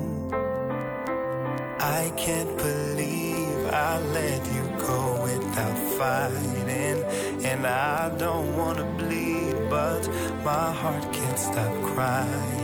I 2.00 2.04
can't 2.16 2.56
believe 2.56 3.60
I 3.90 4.00
let 4.18 4.42
you 4.56 4.64
go 4.88 5.02
without 5.28 5.78
fighting. 5.98 7.00
And 7.50 7.68
I 7.68 8.16
don't 8.18 8.56
wanna 8.56 8.88
bleed, 8.98 9.56
but 9.70 10.04
my 10.50 10.68
heart 10.82 11.06
can't 11.12 11.40
stop 11.50 11.74
crying. 11.92 12.61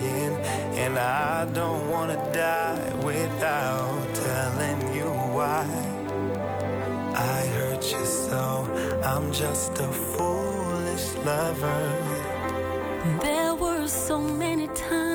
And 0.84 0.98
I 1.00 1.46
don't 1.58 1.90
wanna 1.90 2.20
die 2.32 2.94
without 3.04 4.14
telling 4.14 4.82
you 4.98 5.10
why. 5.36 5.66
I 7.16 7.40
hurt 7.58 7.84
you 7.92 8.06
so, 8.06 8.44
I'm 9.04 9.32
just 9.32 9.72
a 9.80 9.90
foolish 10.14 11.08
lover. 11.26 11.84
There 13.22 13.56
were 13.56 13.88
so 13.88 14.20
many 14.20 14.68
times 14.68 15.07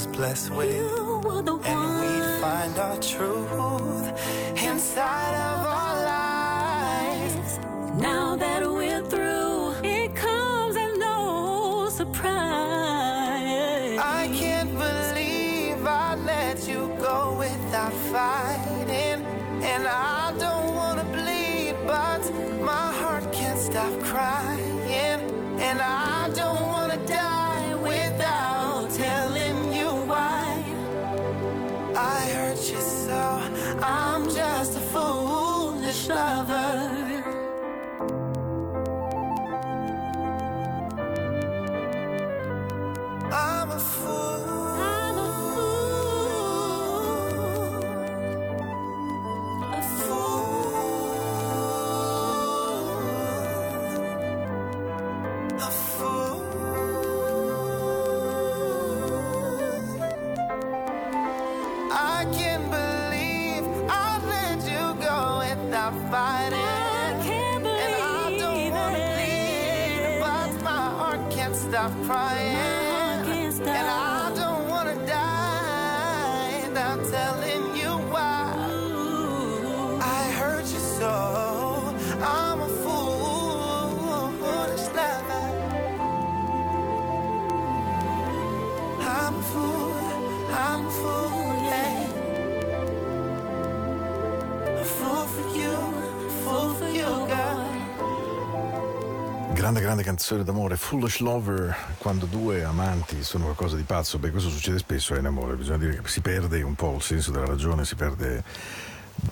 was 0.00 0.16
blessed 0.16 0.50
with. 0.50 0.74
You 0.74 1.20
were 1.24 1.42
the 1.42 1.56
And 1.56 2.00
we'd 2.00 2.40
find 2.40 2.78
our 2.78 2.98
truth 2.98 4.06
inside 4.62 5.34
of 5.50 5.58
our 5.78 5.94
lives. 6.16 7.58
Now 8.00 8.36
that 8.36 8.62
we're 8.62 9.02
through, 9.02 9.72
it 9.84 10.14
comes 10.16 10.76
as 10.76 10.96
no 10.96 11.88
surprise. 11.90 12.30
I 13.98 14.30
can't 14.40 14.72
believe 14.86 15.84
I 15.86 16.14
let 16.14 16.66
you 16.66 16.80
go 16.98 17.36
without 17.38 17.92
fighting. 18.14 19.20
And 19.72 19.86
I 19.86 20.32
don't 20.38 20.74
wanna 20.80 21.04
bleed, 21.16 21.74
but 21.86 22.22
my 22.62 22.86
heart 23.00 23.30
can't 23.32 23.60
stop 23.60 23.92
crying. 24.00 25.20
And 25.68 25.78
I 25.80 26.30
don't 26.34 26.69
canzone 100.20 100.44
d'amore, 100.44 100.76
Foolish 100.76 101.20
Lover, 101.20 101.74
quando 101.96 102.26
due 102.26 102.62
amanti 102.62 103.22
sono 103.22 103.44
qualcosa 103.44 103.76
di 103.76 103.84
pazzo, 103.84 104.18
beh 104.18 104.30
questo 104.30 104.50
succede 104.50 104.76
spesso 104.76 105.14
eh, 105.14 105.18
in 105.18 105.24
amore, 105.24 105.56
bisogna 105.56 105.78
dire 105.78 105.98
che 105.98 106.08
si 106.08 106.20
perde 106.20 106.60
un 106.60 106.74
po' 106.74 106.96
il 106.96 107.00
senso 107.00 107.30
della 107.30 107.46
ragione, 107.46 107.86
si 107.86 107.94
perde 107.94 108.44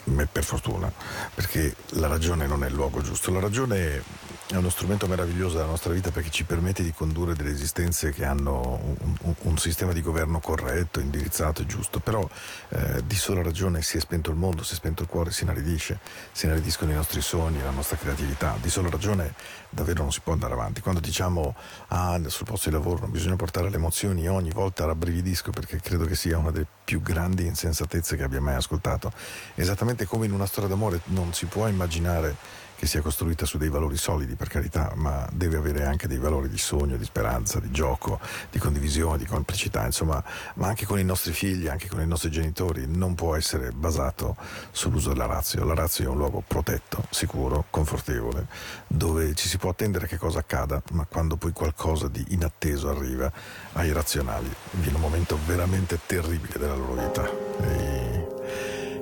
me- 0.04 0.26
per 0.26 0.44
fortuna, 0.44 0.90
perché 1.34 1.74
la 1.90 2.06
ragione 2.06 2.46
non 2.46 2.64
è 2.64 2.68
il 2.68 2.72
luogo 2.72 3.02
giusto. 3.02 3.30
La 3.30 3.40
ragione 3.40 4.02
è 4.50 4.56
uno 4.56 4.70
strumento 4.70 5.06
meraviglioso 5.06 5.56
della 5.58 5.68
nostra 5.68 5.92
vita 5.92 6.10
perché 6.10 6.30
ci 6.30 6.44
permette 6.44 6.82
di 6.82 6.92
condurre 6.94 7.34
delle 7.34 7.50
esistenze 7.50 8.12
che 8.12 8.24
hanno 8.24 8.80
un, 8.82 9.16
un- 9.20 9.34
un 9.42 9.58
sistema 9.58 9.92
di 9.92 10.00
governo 10.00 10.40
corretto, 10.40 11.00
indirizzato 11.00 11.60
e 11.60 11.66
giusto, 11.66 12.00
però 12.00 12.26
eh, 12.70 13.04
di 13.04 13.14
sola 13.14 13.42
ragione 13.42 13.82
si 13.82 13.98
è 13.98 14.00
spento 14.00 14.30
il 14.30 14.36
mondo, 14.36 14.62
si 14.62 14.72
è 14.72 14.76
spento 14.76 15.02
il 15.02 15.08
cuore, 15.08 15.32
si 15.32 15.42
inaridisce, 15.42 15.98
si 16.32 16.46
inaridiscono 16.46 16.90
i 16.92 16.94
nostri 16.94 17.20
sogni, 17.20 17.62
la 17.62 17.70
nostra 17.70 17.98
creatività. 17.98 18.56
Di 18.58 18.70
sola 18.70 18.88
ragione 18.88 19.34
davvero 19.68 20.02
non 20.02 20.12
si 20.12 20.20
può 20.20 20.32
andare 20.32 20.54
avanti. 20.54 20.80
Quando 20.80 21.00
diciamo 21.00 21.54
ah, 21.88 22.18
sul 22.28 22.46
posto 22.46 22.70
di 22.70 22.74
lavoro 22.74 23.00
non 23.00 23.10
bisogna 23.10 23.36
portare 23.36 23.68
le 23.68 23.76
emozioni, 23.76 24.22
io 24.22 24.32
ogni 24.32 24.50
volta 24.50 24.86
rabbrividisco 24.86 25.50
perché 25.50 25.78
credo 25.78 26.06
che 26.06 26.14
sia 26.14 26.38
una 26.38 26.50
delle 26.50 26.66
più 26.84 27.02
grandi 27.02 27.44
insensatezze 27.44 28.16
che 28.16 28.22
abbia 28.22 28.40
mai 28.40 28.54
ascoltato. 28.54 29.12
Esattamente 29.56 30.06
come 30.06 30.24
in 30.24 30.32
una 30.32 30.46
storia 30.46 30.70
d'amore 30.70 31.00
non 31.06 31.34
si 31.34 31.44
può 31.44 31.68
immaginare 31.68 32.66
che 32.78 32.86
sia 32.86 33.02
costruita 33.02 33.44
su 33.44 33.58
dei 33.58 33.70
valori 33.70 33.96
solidi, 33.96 34.36
per 34.36 34.46
carità, 34.46 34.92
ma 34.94 35.28
deve 35.32 35.56
avere 35.56 35.84
anche 35.84 36.06
dei 36.06 36.18
valori 36.18 36.48
di 36.48 36.58
sogno, 36.58 36.96
di 36.96 37.04
speranza, 37.04 37.58
di 37.58 37.72
gioco, 37.72 38.20
di 38.52 38.60
condivisione, 38.60 39.18
di 39.18 39.24
complicità, 39.24 39.84
insomma, 39.84 40.22
ma 40.54 40.68
anche 40.68 40.86
con 40.86 41.00
i 41.00 41.02
nostri 41.02 41.32
figli, 41.32 41.66
anche 41.66 41.88
con 41.88 42.00
i 42.00 42.06
nostri 42.06 42.30
genitori, 42.30 42.86
non 42.86 43.16
può 43.16 43.34
essere 43.34 43.72
basato 43.72 44.36
sull'uso 44.70 45.08
della 45.08 45.26
razio. 45.26 45.64
La 45.64 45.74
razio 45.74 46.04
è 46.04 46.06
un 46.06 46.18
luogo 46.18 46.40
protetto, 46.46 47.02
sicuro, 47.10 47.64
confortevole, 47.68 48.46
dove 48.86 49.34
ci 49.34 49.48
si 49.48 49.58
può 49.58 49.70
attendere 49.70 50.06
che 50.06 50.16
cosa 50.16 50.38
accada, 50.38 50.80
ma 50.92 51.04
quando 51.04 51.36
poi 51.36 51.50
qualcosa 51.50 52.06
di 52.06 52.24
inatteso 52.28 52.88
arriva 52.88 53.30
ai 53.72 53.90
razionali, 53.92 54.54
viene 54.72 54.94
un 54.94 55.02
momento 55.02 55.36
veramente 55.46 55.98
terribile 56.06 56.58
della 56.58 56.76
loro 56.76 56.94
vita. 56.94 57.28
E 57.60 58.17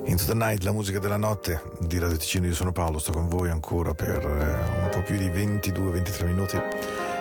Into 0.07 0.23
the 0.23 0.33
Night, 0.33 0.63
la 0.63 0.71
musica 0.71 0.99
della 0.99 1.17
notte 1.17 1.61
di 1.79 1.99
Radio 1.99 2.15
Ticino, 2.15 2.47
io 2.47 2.53
sono 2.53 2.71
Paolo, 2.71 2.97
sto 2.97 3.11
con 3.11 3.27
voi 3.27 3.49
ancora 3.49 3.93
per 3.93 4.25
eh, 4.25 4.83
un 4.83 4.89
po' 4.89 5.01
più 5.01 5.17
di 5.17 5.27
22-23 5.27 6.25
minuti 6.25 6.57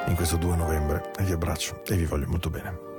in 0.07 0.15
questo 0.15 0.37
2 0.37 0.55
novembre 0.55 1.11
e 1.19 1.25
vi 1.25 1.33
abbraccio 1.33 1.83
e 1.85 1.97
vi 1.97 2.05
voglio 2.05 2.29
molto 2.29 2.49
bene. 2.49 2.96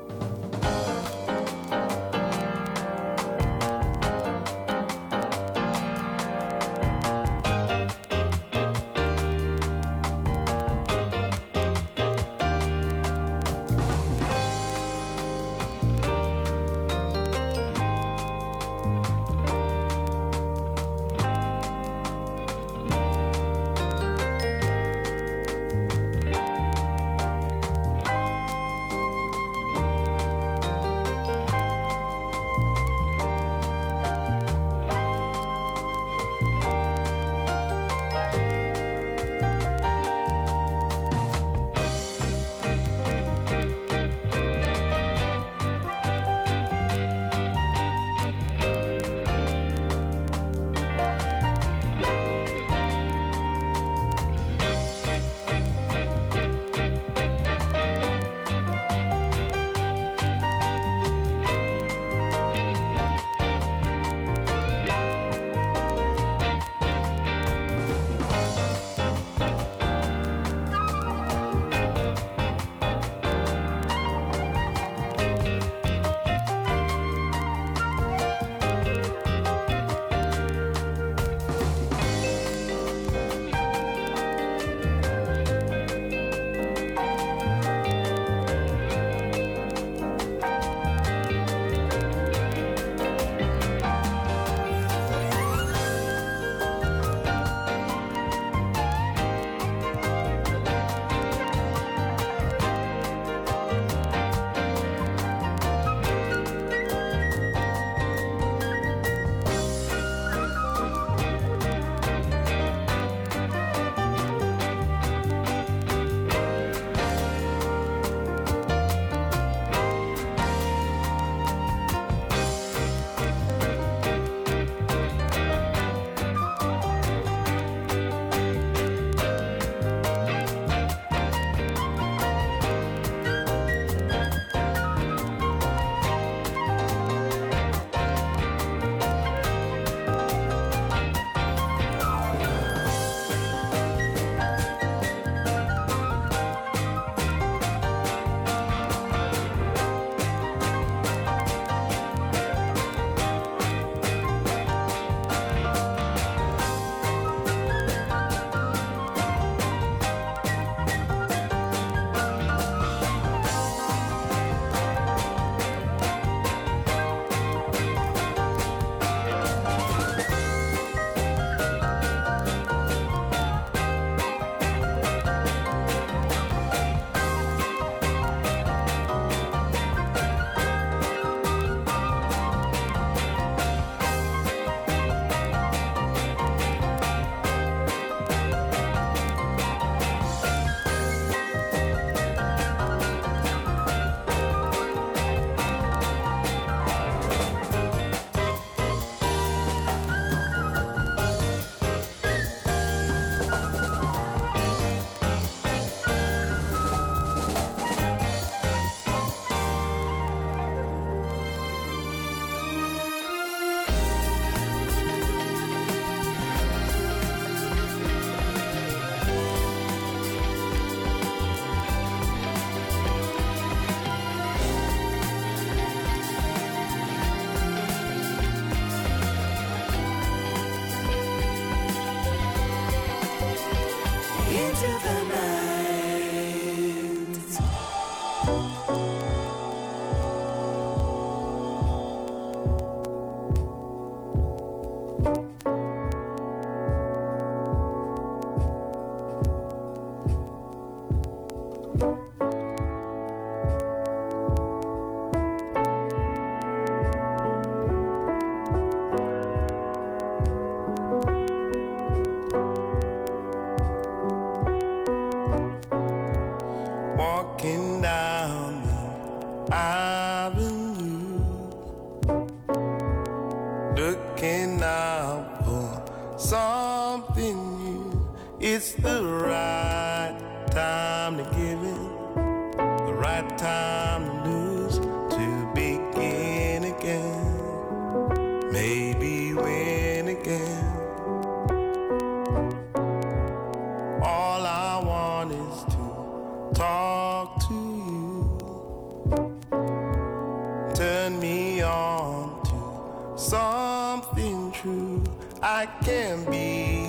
Something 303.37 304.71
true. 304.71 305.23
I 305.61 305.85
can 306.03 306.43
be 306.45 307.05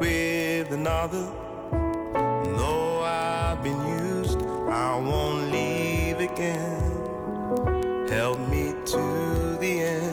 with 0.00 0.72
another. 0.72 1.30
Though 1.70 3.02
I've 3.02 3.62
been 3.62 3.80
used, 3.86 4.38
I 4.68 4.98
won't 4.98 5.52
leave 5.52 6.18
again. 6.18 6.80
Help 8.08 8.40
me 8.48 8.74
to 8.86 9.56
the 9.60 9.80
end. 9.80 10.09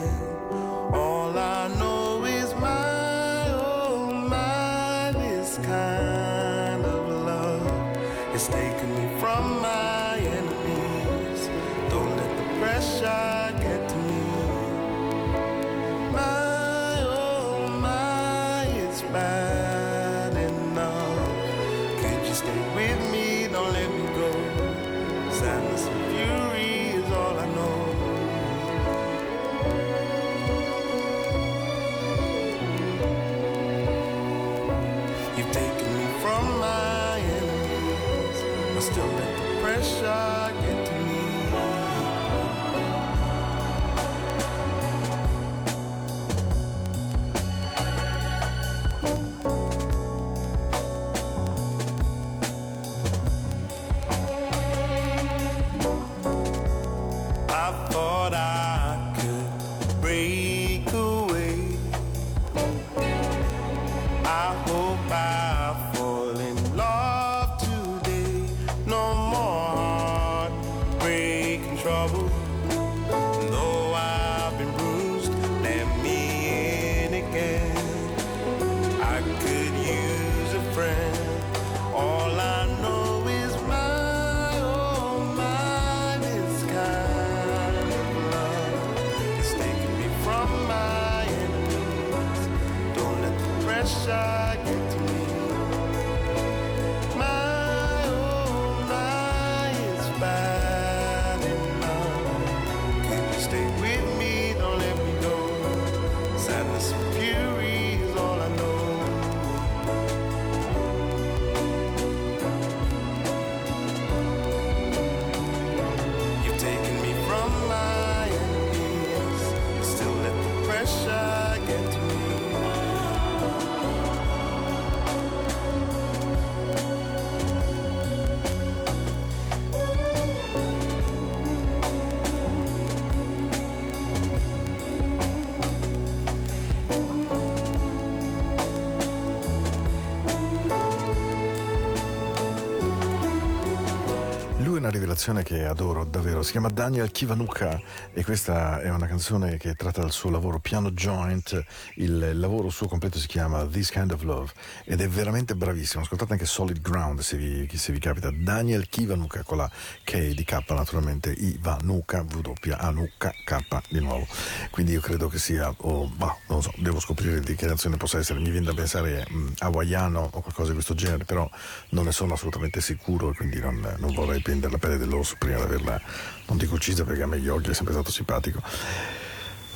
Rivelazione 145.18 145.42
che 145.42 145.66
adoro 145.66 146.04
davvero, 146.04 146.44
si 146.44 146.52
chiama 146.52 146.68
Daniel 146.68 147.10
Kivanuka 147.10 147.80
e 148.12 148.22
questa 148.22 148.80
è 148.80 148.88
una 148.88 149.08
canzone 149.08 149.56
che 149.56 149.74
tratta 149.74 150.00
dal 150.00 150.12
suo 150.12 150.30
lavoro 150.30 150.60
Piano 150.60 150.92
Joint, 150.92 151.60
il 151.96 152.38
lavoro 152.38 152.70
suo 152.70 152.86
completo 152.86 153.18
si 153.18 153.26
chiama 153.26 153.66
This 153.66 153.90
Kind 153.90 154.12
of 154.12 154.22
Love 154.22 154.52
ed 154.84 155.00
è 155.00 155.08
veramente 155.08 155.56
bravissimo, 155.56 156.04
ascoltate 156.04 156.34
anche 156.34 156.46
Solid 156.46 156.80
Ground 156.80 157.18
se 157.18 157.36
vi, 157.36 157.68
se 157.76 157.90
vi 157.90 157.98
capita, 157.98 158.30
Daniel 158.30 158.88
Kivanuka 158.88 159.42
con 159.42 159.56
la 159.56 159.68
K 160.04 160.34
di 160.34 160.44
K 160.44 160.62
naturalmente, 160.68 161.32
Ivanuka, 161.32 162.22
W 162.22 162.52
A 162.76 162.90
N 162.90 162.98
U 162.98 163.10
K 163.18 163.28
K 163.42 163.58
di 163.88 163.98
nuovo, 163.98 164.24
quindi 164.70 164.92
io 164.92 165.00
credo 165.00 165.26
che 165.26 165.40
sia, 165.40 165.74
oh, 165.78 166.06
bah, 166.14 166.36
non 166.46 166.62
so, 166.62 166.72
devo 166.76 167.00
scoprire 167.00 167.40
di 167.40 167.56
che 167.56 167.66
nazione 167.66 167.96
possa 167.96 168.18
essere, 168.18 168.38
mi 168.38 168.50
viene 168.50 168.66
da 168.66 168.74
pensare 168.74 169.26
mh, 169.28 169.54
hawaiano 169.58 170.30
o 170.32 170.40
qualcosa 170.40 170.68
di 170.68 170.74
questo 170.74 170.94
genere, 170.94 171.24
però 171.24 171.50
non 171.88 172.04
ne 172.04 172.12
sono 172.12 172.34
assolutamente 172.34 172.80
sicuro 172.80 173.30
e 173.30 173.34
quindi 173.34 173.58
non, 173.58 173.96
non 173.98 174.14
vorrei 174.14 174.40
prendere 174.42 174.70
la 174.70 174.78
pelle 174.78 175.06
dell'orso 175.08 175.36
prima 175.38 175.56
di 175.56 175.62
averla, 175.62 176.00
non 176.46 176.58
dico 176.58 176.74
uccisa 176.74 177.04
perché 177.04 177.22
a 177.22 177.26
me 177.26 177.36
Yogi 177.36 177.70
è 177.70 177.74
sempre 177.74 177.94
stato 177.94 178.10
simpatico. 178.10 178.62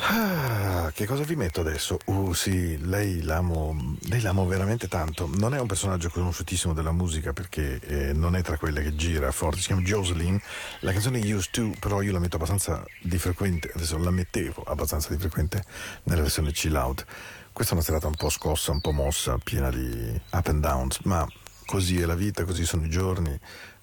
Ah, 0.04 0.90
che 0.92 1.06
cosa 1.06 1.22
vi 1.22 1.36
metto 1.36 1.60
adesso? 1.60 1.96
Uh 2.06 2.32
sì, 2.32 2.76
lei 2.86 3.22
l'amo, 3.22 3.96
lei 4.08 4.20
l'amo 4.20 4.44
veramente 4.46 4.88
tanto. 4.88 5.30
Non 5.32 5.54
è 5.54 5.60
un 5.60 5.68
personaggio 5.68 6.10
conosciutissimo 6.10 6.74
della 6.74 6.90
musica 6.90 7.32
perché 7.32 7.78
eh, 7.78 8.12
non 8.12 8.34
è 8.34 8.42
tra 8.42 8.58
quelle 8.58 8.82
che 8.82 8.96
gira 8.96 9.30
forte. 9.30 9.60
Si 9.60 9.66
chiama 9.66 9.82
Jocelyn. 9.82 10.40
La 10.80 10.90
canzone 10.90 11.20
Used 11.32 11.52
To, 11.52 11.72
però 11.78 12.02
io 12.02 12.10
la 12.10 12.18
metto 12.18 12.34
abbastanza 12.34 12.84
di 13.00 13.16
frequente, 13.16 13.70
adesso 13.72 13.96
la 13.96 14.10
mettevo 14.10 14.64
abbastanza 14.64 15.08
di 15.08 15.18
frequente 15.18 15.62
nella 16.04 16.22
versione 16.22 16.50
chill 16.50 16.74
out. 16.74 17.04
Questa 17.52 17.72
è 17.72 17.76
una 17.76 17.84
serata 17.84 18.08
un 18.08 18.16
po' 18.16 18.28
scossa, 18.28 18.72
un 18.72 18.80
po' 18.80 18.90
mossa, 18.90 19.38
piena 19.38 19.70
di 19.70 20.20
up 20.32 20.46
and 20.48 20.60
downs, 20.62 20.98
ma 21.04 21.24
così 21.64 22.00
è 22.00 22.06
la 22.06 22.16
vita, 22.16 22.44
così 22.44 22.64
sono 22.64 22.84
i 22.84 22.90
giorni. 22.90 23.38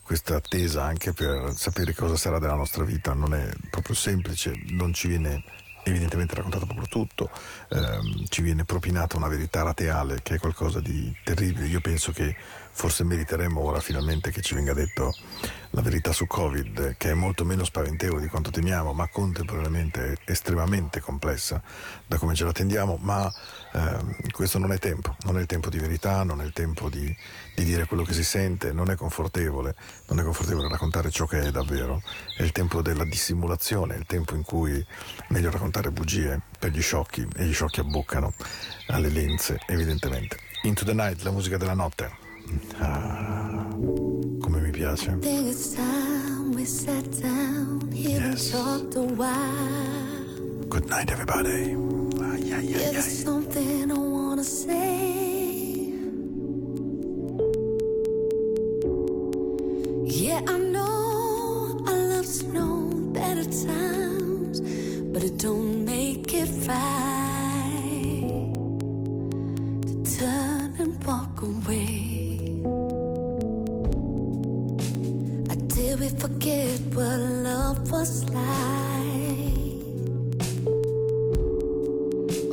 Questa 0.10 0.38
attesa 0.38 0.86
anche 0.86 1.14
per 1.14 1.54
sapere 1.56 1.94
cosa 1.94 2.16
sarà 2.16 2.40
della 2.40 2.56
nostra 2.56 2.84
vita 2.84 3.14
non 3.14 3.36
è 3.36 3.48
proprio 3.70 3.94
semplice, 3.94 4.60
non 4.70 4.92
ci 4.92 5.08
viene 5.08 5.44
evidentemente 5.84 6.34
raccontato 6.34 6.66
proprio 6.66 6.88
tutto, 6.88 7.30
ehm, 7.70 8.26
ci 8.28 8.42
viene 8.42 8.66
propinata 8.66 9.18
una 9.18 9.28
verità 9.28 9.62
rateale 9.62 10.22
che 10.24 10.34
è 10.34 10.40
qualcosa 10.40 10.80
di 10.80 11.16
terribile. 11.24 11.68
Io 11.68 11.80
penso 11.80 12.12
che 12.12 12.36
forse 12.72 13.04
meriteremmo 13.04 13.62
ora 13.62 13.80
finalmente 13.82 14.32
che 14.32 14.42
ci 14.42 14.56
venga 14.56 14.74
detto 14.74 15.14
la 15.72 15.82
verità 15.82 16.12
su 16.12 16.26
Covid, 16.26 16.96
che 16.98 17.12
è 17.12 17.14
molto 17.14 17.46
meno 17.46 17.64
spaventevole 17.64 18.22
di 18.22 18.28
quanto 18.28 18.50
temiamo, 18.50 18.94
ma 18.94 19.08
contemporaneamente 19.08 20.18
estremamente 20.26 21.00
complessa 21.00 21.62
da 22.08 22.18
come 22.18 22.34
ce 22.34 22.44
la 22.44 22.52
tendiamo, 22.52 22.98
ma 23.02 23.32
ehm, 23.74 24.32
questo 24.32 24.58
non 24.58 24.72
è 24.72 24.80
tempo, 24.80 25.16
non 25.26 25.38
è 25.38 25.42
il 25.42 25.46
tempo 25.46 25.70
di 25.70 25.78
verità, 25.78 26.24
non 26.24 26.42
è 26.42 26.46
il 26.46 26.54
tempo 26.54 26.90
di, 26.90 27.16
di 27.56 27.64
dire 27.64 27.86
quello 27.86 28.04
che 28.04 28.14
si 28.14 28.24
sente, 28.24 28.72
non 28.72 28.90
è 28.90 28.96
confortevole, 28.96 29.76
non 30.08 30.20
è 30.20 30.24
confortevole 30.24 30.68
raccontare 30.68 31.12
ciò 31.12 31.26
che 31.26 31.40
è 31.42 31.52
davvero, 31.52 32.02
è 32.36 32.42
il 32.42 32.52
tempo 32.52 32.82
della 32.82 33.06
dissimulazione, 33.06 33.96
è 33.96 33.98
il 33.98 34.06
tempo 34.06 34.34
in 34.34 34.44
cui 34.44 34.84
meglio 35.28 35.52
raccontare 35.52 35.92
bugie 35.92 36.42
per 36.58 36.72
gli 36.72 36.82
sciocchi 36.82 37.28
e 37.36 37.46
gli 37.46 37.54
sciocchi 37.54 37.82
abboccano 37.82 38.34
alle 38.88 39.10
lenze, 39.10 39.60
evidentemente. 39.68 40.38
Into 40.64 40.84
the 40.84 40.94
night, 40.94 41.22
la 41.22 41.32
musica 41.32 41.58
della 41.58 41.74
notte. 41.74 42.12
Ah, 42.80 43.68
come 44.80 45.16
mi 45.16 45.20
piace. 45.20 45.20
think 45.22 45.48
it's 45.48 45.74
time 45.76 46.52
we 46.54 46.66
sat 46.66 47.06
down 47.22 47.92
here 47.92 48.20
Yes. 48.22 48.54
and 48.54 48.64
talked 48.64 48.96
a 48.96 49.02
while. 49.22 50.70
Good 50.70 50.88
night 50.90 51.12
everybody. 51.12 51.76
Ai, 52.22 52.54
ai, 52.54 52.62
Yeah, 52.62 52.92
there's 52.92 53.24
something 53.24 53.92
I 53.92 53.98
wanna 53.98 54.44
say. 54.44 55.94
Yeah, 60.06 60.42
I 60.48 60.58
know 60.58 61.84
our 61.88 62.02
love's 62.14 62.44
known 62.44 63.14
better 63.14 63.44
times, 63.46 64.62
but 65.14 65.24
it 65.24 65.38
don't 65.38 65.86
make 65.86 66.34
it 66.34 66.50
right 66.68 67.19
what 77.00 77.20
love 77.48 77.92
was 77.92 78.26
like? 78.26 78.44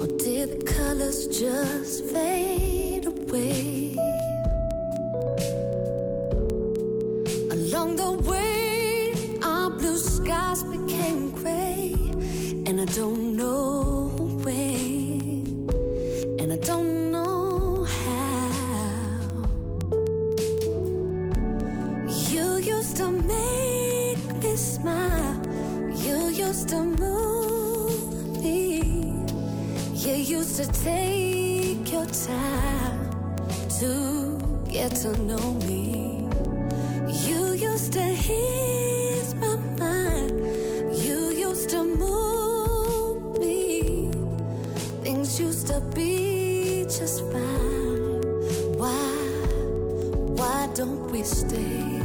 Or 0.01 0.07
did 0.22 0.47
the 0.53 0.62
colors 0.64 1.26
just 1.26 2.05
fade 2.05 3.07
away? 3.07 3.75
To 35.03 35.22
know 35.22 35.53
me. 35.68 36.26
You 37.28 37.53
used 37.53 37.92
to 37.92 38.01
ease 38.01 39.34
my 39.34 39.57
mind. 39.78 40.30
You 41.05 41.18
used 41.49 41.68
to 41.70 41.84
move 41.84 43.38
me. 43.38 44.11
Things 45.03 45.38
used 45.38 45.66
to 45.66 45.80
be 45.94 46.84
just 46.84 47.20
fine. 47.30 48.22
Why, 48.78 49.11
why 50.38 50.68
don't 50.74 51.11
we 51.11 51.22
stay? 51.24 51.95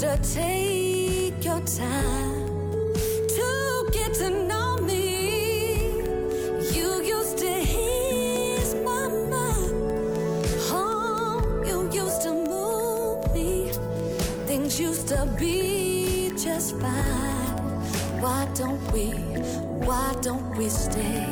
To 0.00 0.16
take 0.22 1.44
your 1.44 1.60
time 1.60 2.94
to 3.28 3.88
get 3.92 4.14
to 4.14 4.30
know 4.48 4.78
me. 4.78 5.90
You 6.72 7.02
used 7.02 7.36
to 7.36 7.50
ease 7.60 8.74
my 8.76 9.08
mind. 9.08 9.74
Oh, 10.72 11.62
you 11.66 11.90
used 11.92 12.22
to 12.22 12.32
move 12.32 13.30
me. 13.34 13.72
Things 14.46 14.80
used 14.80 15.06
to 15.08 15.26
be 15.38 16.32
just 16.34 16.80
fine. 16.80 18.22
Why 18.22 18.48
don't 18.54 18.80
we? 18.92 19.08
Why 19.84 20.16
don't 20.22 20.56
we 20.56 20.70
stay? 20.70 21.29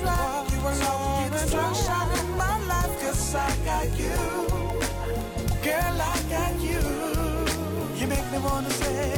you 0.00 0.06
up. 0.08 0.50
You 0.52 0.58
were 0.62 0.78
home, 0.84 1.24
you 1.24 1.30
were 1.32 1.46
drunk, 1.50 1.76
shot 1.76 2.18
in 2.18 2.30
my 2.36 2.58
life, 2.66 3.00
cause 3.00 3.18
Girl, 5.62 5.96
I 6.00 6.16
got 6.30 6.54
you. 6.60 6.80
You 8.00 8.06
make 8.06 8.30
me 8.32 8.38
wanna 8.38 8.70
say. 8.70 9.17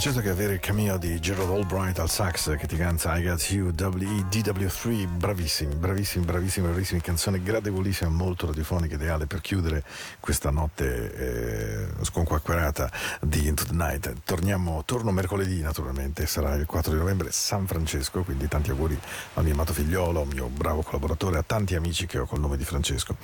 Certo 0.00 0.20
che 0.20 0.30
avere 0.30 0.54
il 0.54 0.60
cameo 0.60 0.96
di 0.96 1.20
Gerald 1.20 1.50
Albright 1.50 1.98
al 1.98 2.08
sax 2.08 2.56
che 2.56 2.66
ti 2.66 2.74
canta 2.74 3.18
I 3.18 3.22
Got 3.22 3.50
You, 3.50 3.68
DW3, 3.68 5.06
bravissimi, 5.06 5.74
bravissimi, 5.74 6.24
bravissimi, 6.24 6.66
bravissimi, 6.66 7.00
canzone 7.02 7.42
gradevolissima, 7.42 8.08
molto 8.08 8.46
radiofonica, 8.46 8.94
ideale 8.94 9.26
per 9.26 9.42
chiudere 9.42 9.84
questa 10.18 10.48
notte 10.48 11.92
eh, 11.98 12.04
sconquacquerata 12.04 12.90
di 13.20 13.46
Into 13.46 13.66
the 13.66 13.74
Night. 13.74 14.10
Torniamo, 14.24 14.84
torno 14.86 15.10
mercoledì 15.10 15.60
naturalmente, 15.60 16.24
sarà 16.24 16.54
il 16.54 16.64
4 16.64 16.92
di 16.92 16.98
novembre, 16.98 17.30
San 17.30 17.66
Francesco, 17.66 18.22
quindi 18.22 18.48
tanti 18.48 18.70
auguri 18.70 18.98
al 19.34 19.44
mio 19.44 19.52
amato 19.52 19.74
figliolo, 19.74 20.22
al 20.22 20.28
mio 20.28 20.46
bravo 20.46 20.80
collaboratore, 20.80 21.36
a 21.36 21.42
tanti 21.42 21.74
amici 21.74 22.06
che 22.06 22.18
ho 22.18 22.24
col 22.24 22.40
nome 22.40 22.56
di 22.56 22.64
Francesco. 22.64 23.16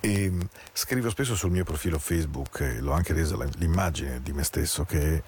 E 0.00 0.28
mh, 0.28 0.48
scrivo 0.72 1.08
spesso 1.08 1.36
sul 1.36 1.52
mio 1.52 1.62
profilo 1.62 2.00
Facebook, 2.00 2.58
e 2.62 2.80
l'ho 2.80 2.90
anche 2.90 3.12
resa 3.12 3.36
l'immagine 3.58 4.20
di 4.22 4.32
me 4.32 4.42
stesso, 4.42 4.84
che 4.84 5.22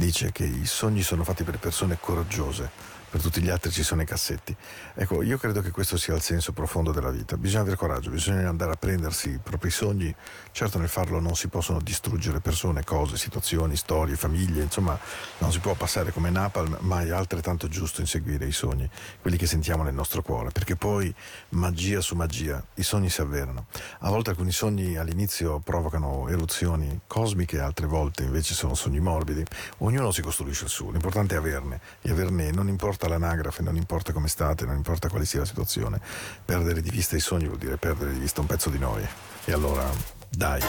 dice 0.00 0.32
che 0.32 0.44
i 0.44 0.64
sogni 0.64 1.02
sono 1.02 1.24
fatti 1.24 1.44
per 1.44 1.58
persone 1.58 1.98
coraggiose, 2.00 2.70
per 3.10 3.20
tutti 3.20 3.42
gli 3.42 3.50
altri 3.50 3.72
ci 3.72 3.82
sono 3.82 4.02
i 4.02 4.06
cassetti. 4.06 4.56
Ecco, 4.94 5.22
io 5.22 5.36
credo 5.36 5.60
che 5.60 5.70
questo 5.70 5.96
sia 5.96 6.14
il 6.14 6.22
senso 6.22 6.52
profondo 6.52 6.92
della 6.92 7.10
vita. 7.10 7.36
Bisogna 7.36 7.62
avere 7.62 7.76
coraggio, 7.76 8.10
bisogna 8.10 8.48
andare 8.48 8.72
a 8.72 8.76
prendersi 8.76 9.30
i 9.30 9.40
propri 9.42 9.70
sogni. 9.70 10.14
Certo 10.52 10.78
nel 10.78 10.88
farlo 10.88 11.18
non 11.18 11.34
si 11.34 11.48
possono 11.48 11.80
distruggere 11.80 12.40
persone, 12.40 12.84
cose, 12.84 13.16
situazioni, 13.16 13.74
storie, 13.76 14.14
famiglie, 14.14 14.62
insomma 14.62 14.98
non 15.38 15.50
si 15.50 15.58
può 15.58 15.74
passare 15.74 16.12
come 16.12 16.30
Napalm, 16.30 16.76
ma 16.80 17.02
è 17.02 17.10
altrettanto 17.10 17.66
giusto 17.66 18.00
inseguire 18.00 18.46
i 18.46 18.52
sogni, 18.52 18.88
quelli 19.20 19.36
che 19.36 19.46
sentiamo 19.46 19.82
nel 19.82 19.94
nostro 19.94 20.22
cuore, 20.22 20.50
perché 20.50 20.76
poi 20.76 21.12
magia 21.50 22.00
su 22.00 22.14
magia, 22.14 22.64
i 22.74 22.82
sogni 22.82 23.10
si 23.10 23.20
avverano. 23.20 23.66
A 24.00 24.10
volte 24.10 24.30
alcuni 24.30 24.52
sogni 24.52 24.96
all'inizio 24.96 25.58
provocano 25.58 26.28
eruzioni 26.28 27.00
cosmiche, 27.06 27.58
altre 27.58 27.86
volte 27.86 28.22
invece 28.22 28.54
sono 28.54 28.74
sogni 28.74 29.00
morbidi. 29.00 29.44
Ognuno 29.78 30.12
si 30.12 30.22
costruisce 30.22 30.64
il 30.64 30.70
suo, 30.70 30.90
l'importante 30.90 31.34
è 31.34 31.38
averne, 31.38 31.80
e 32.02 32.10
averne 32.10 32.50
non 32.50 32.68
importa 32.68 32.99
l'anagrafe, 33.08 33.62
non 33.62 33.76
importa 33.76 34.12
come 34.12 34.28
state, 34.28 34.64
non 34.64 34.76
importa 34.76 35.08
quale 35.08 35.24
sia 35.24 35.40
la 35.40 35.46
situazione. 35.46 36.00
Perdere 36.44 36.80
di 36.80 36.90
vista 36.90 37.16
i 37.16 37.20
sogni 37.20 37.46
vuol 37.46 37.58
dire 37.58 37.76
perdere 37.76 38.12
di 38.12 38.18
vista 38.18 38.40
un 38.40 38.46
pezzo 38.46 38.70
di 38.70 38.78
noi. 38.78 39.06
E 39.44 39.52
allora, 39.52 39.88
dai. 40.28 40.62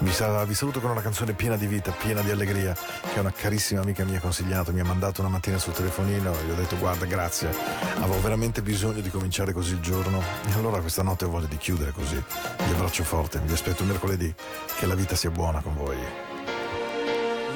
Mi 0.00 0.10
vi 0.10 0.54
saluto 0.54 0.78
con 0.78 0.90
una 0.90 1.00
canzone 1.00 1.32
piena 1.32 1.56
di 1.56 1.66
vita, 1.66 1.90
piena 1.90 2.20
di 2.20 2.30
allegria, 2.30 2.72
che 3.12 3.18
una 3.18 3.32
carissima 3.32 3.80
amica 3.80 4.04
mia 4.04 4.18
ha 4.18 4.20
consigliato, 4.20 4.72
mi 4.72 4.78
ha 4.78 4.84
mandato 4.84 5.22
una 5.22 5.30
mattina 5.30 5.58
sul 5.58 5.72
telefonino 5.72 6.38
e 6.38 6.44
gli 6.44 6.50
ho 6.50 6.54
detto 6.54 6.78
guarda 6.78 7.04
grazie, 7.04 7.50
avevo 7.96 8.20
veramente 8.20 8.62
bisogno 8.62 9.00
di 9.00 9.10
cominciare 9.10 9.52
così 9.52 9.72
il 9.72 9.80
giorno 9.80 10.22
e 10.46 10.52
allora 10.52 10.80
questa 10.80 11.02
notte 11.02 11.24
ho 11.24 11.30
voglia 11.30 11.48
di 11.48 11.56
chiudere 11.56 11.90
così. 11.90 12.14
Vi 12.14 12.72
abbraccio 12.72 13.02
forte, 13.02 13.40
vi 13.40 13.52
aspetto 13.52 13.82
mercoledì, 13.82 14.32
che 14.76 14.86
la 14.86 14.94
vita 14.94 15.16
sia 15.16 15.30
buona 15.30 15.60
con 15.62 15.74
voi. 15.74 15.96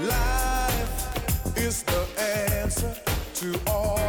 Life 0.01 1.61
is 1.61 1.85
the 1.85 2.61
answer 2.61 3.12
to 3.43 3.61
all 3.67 4.02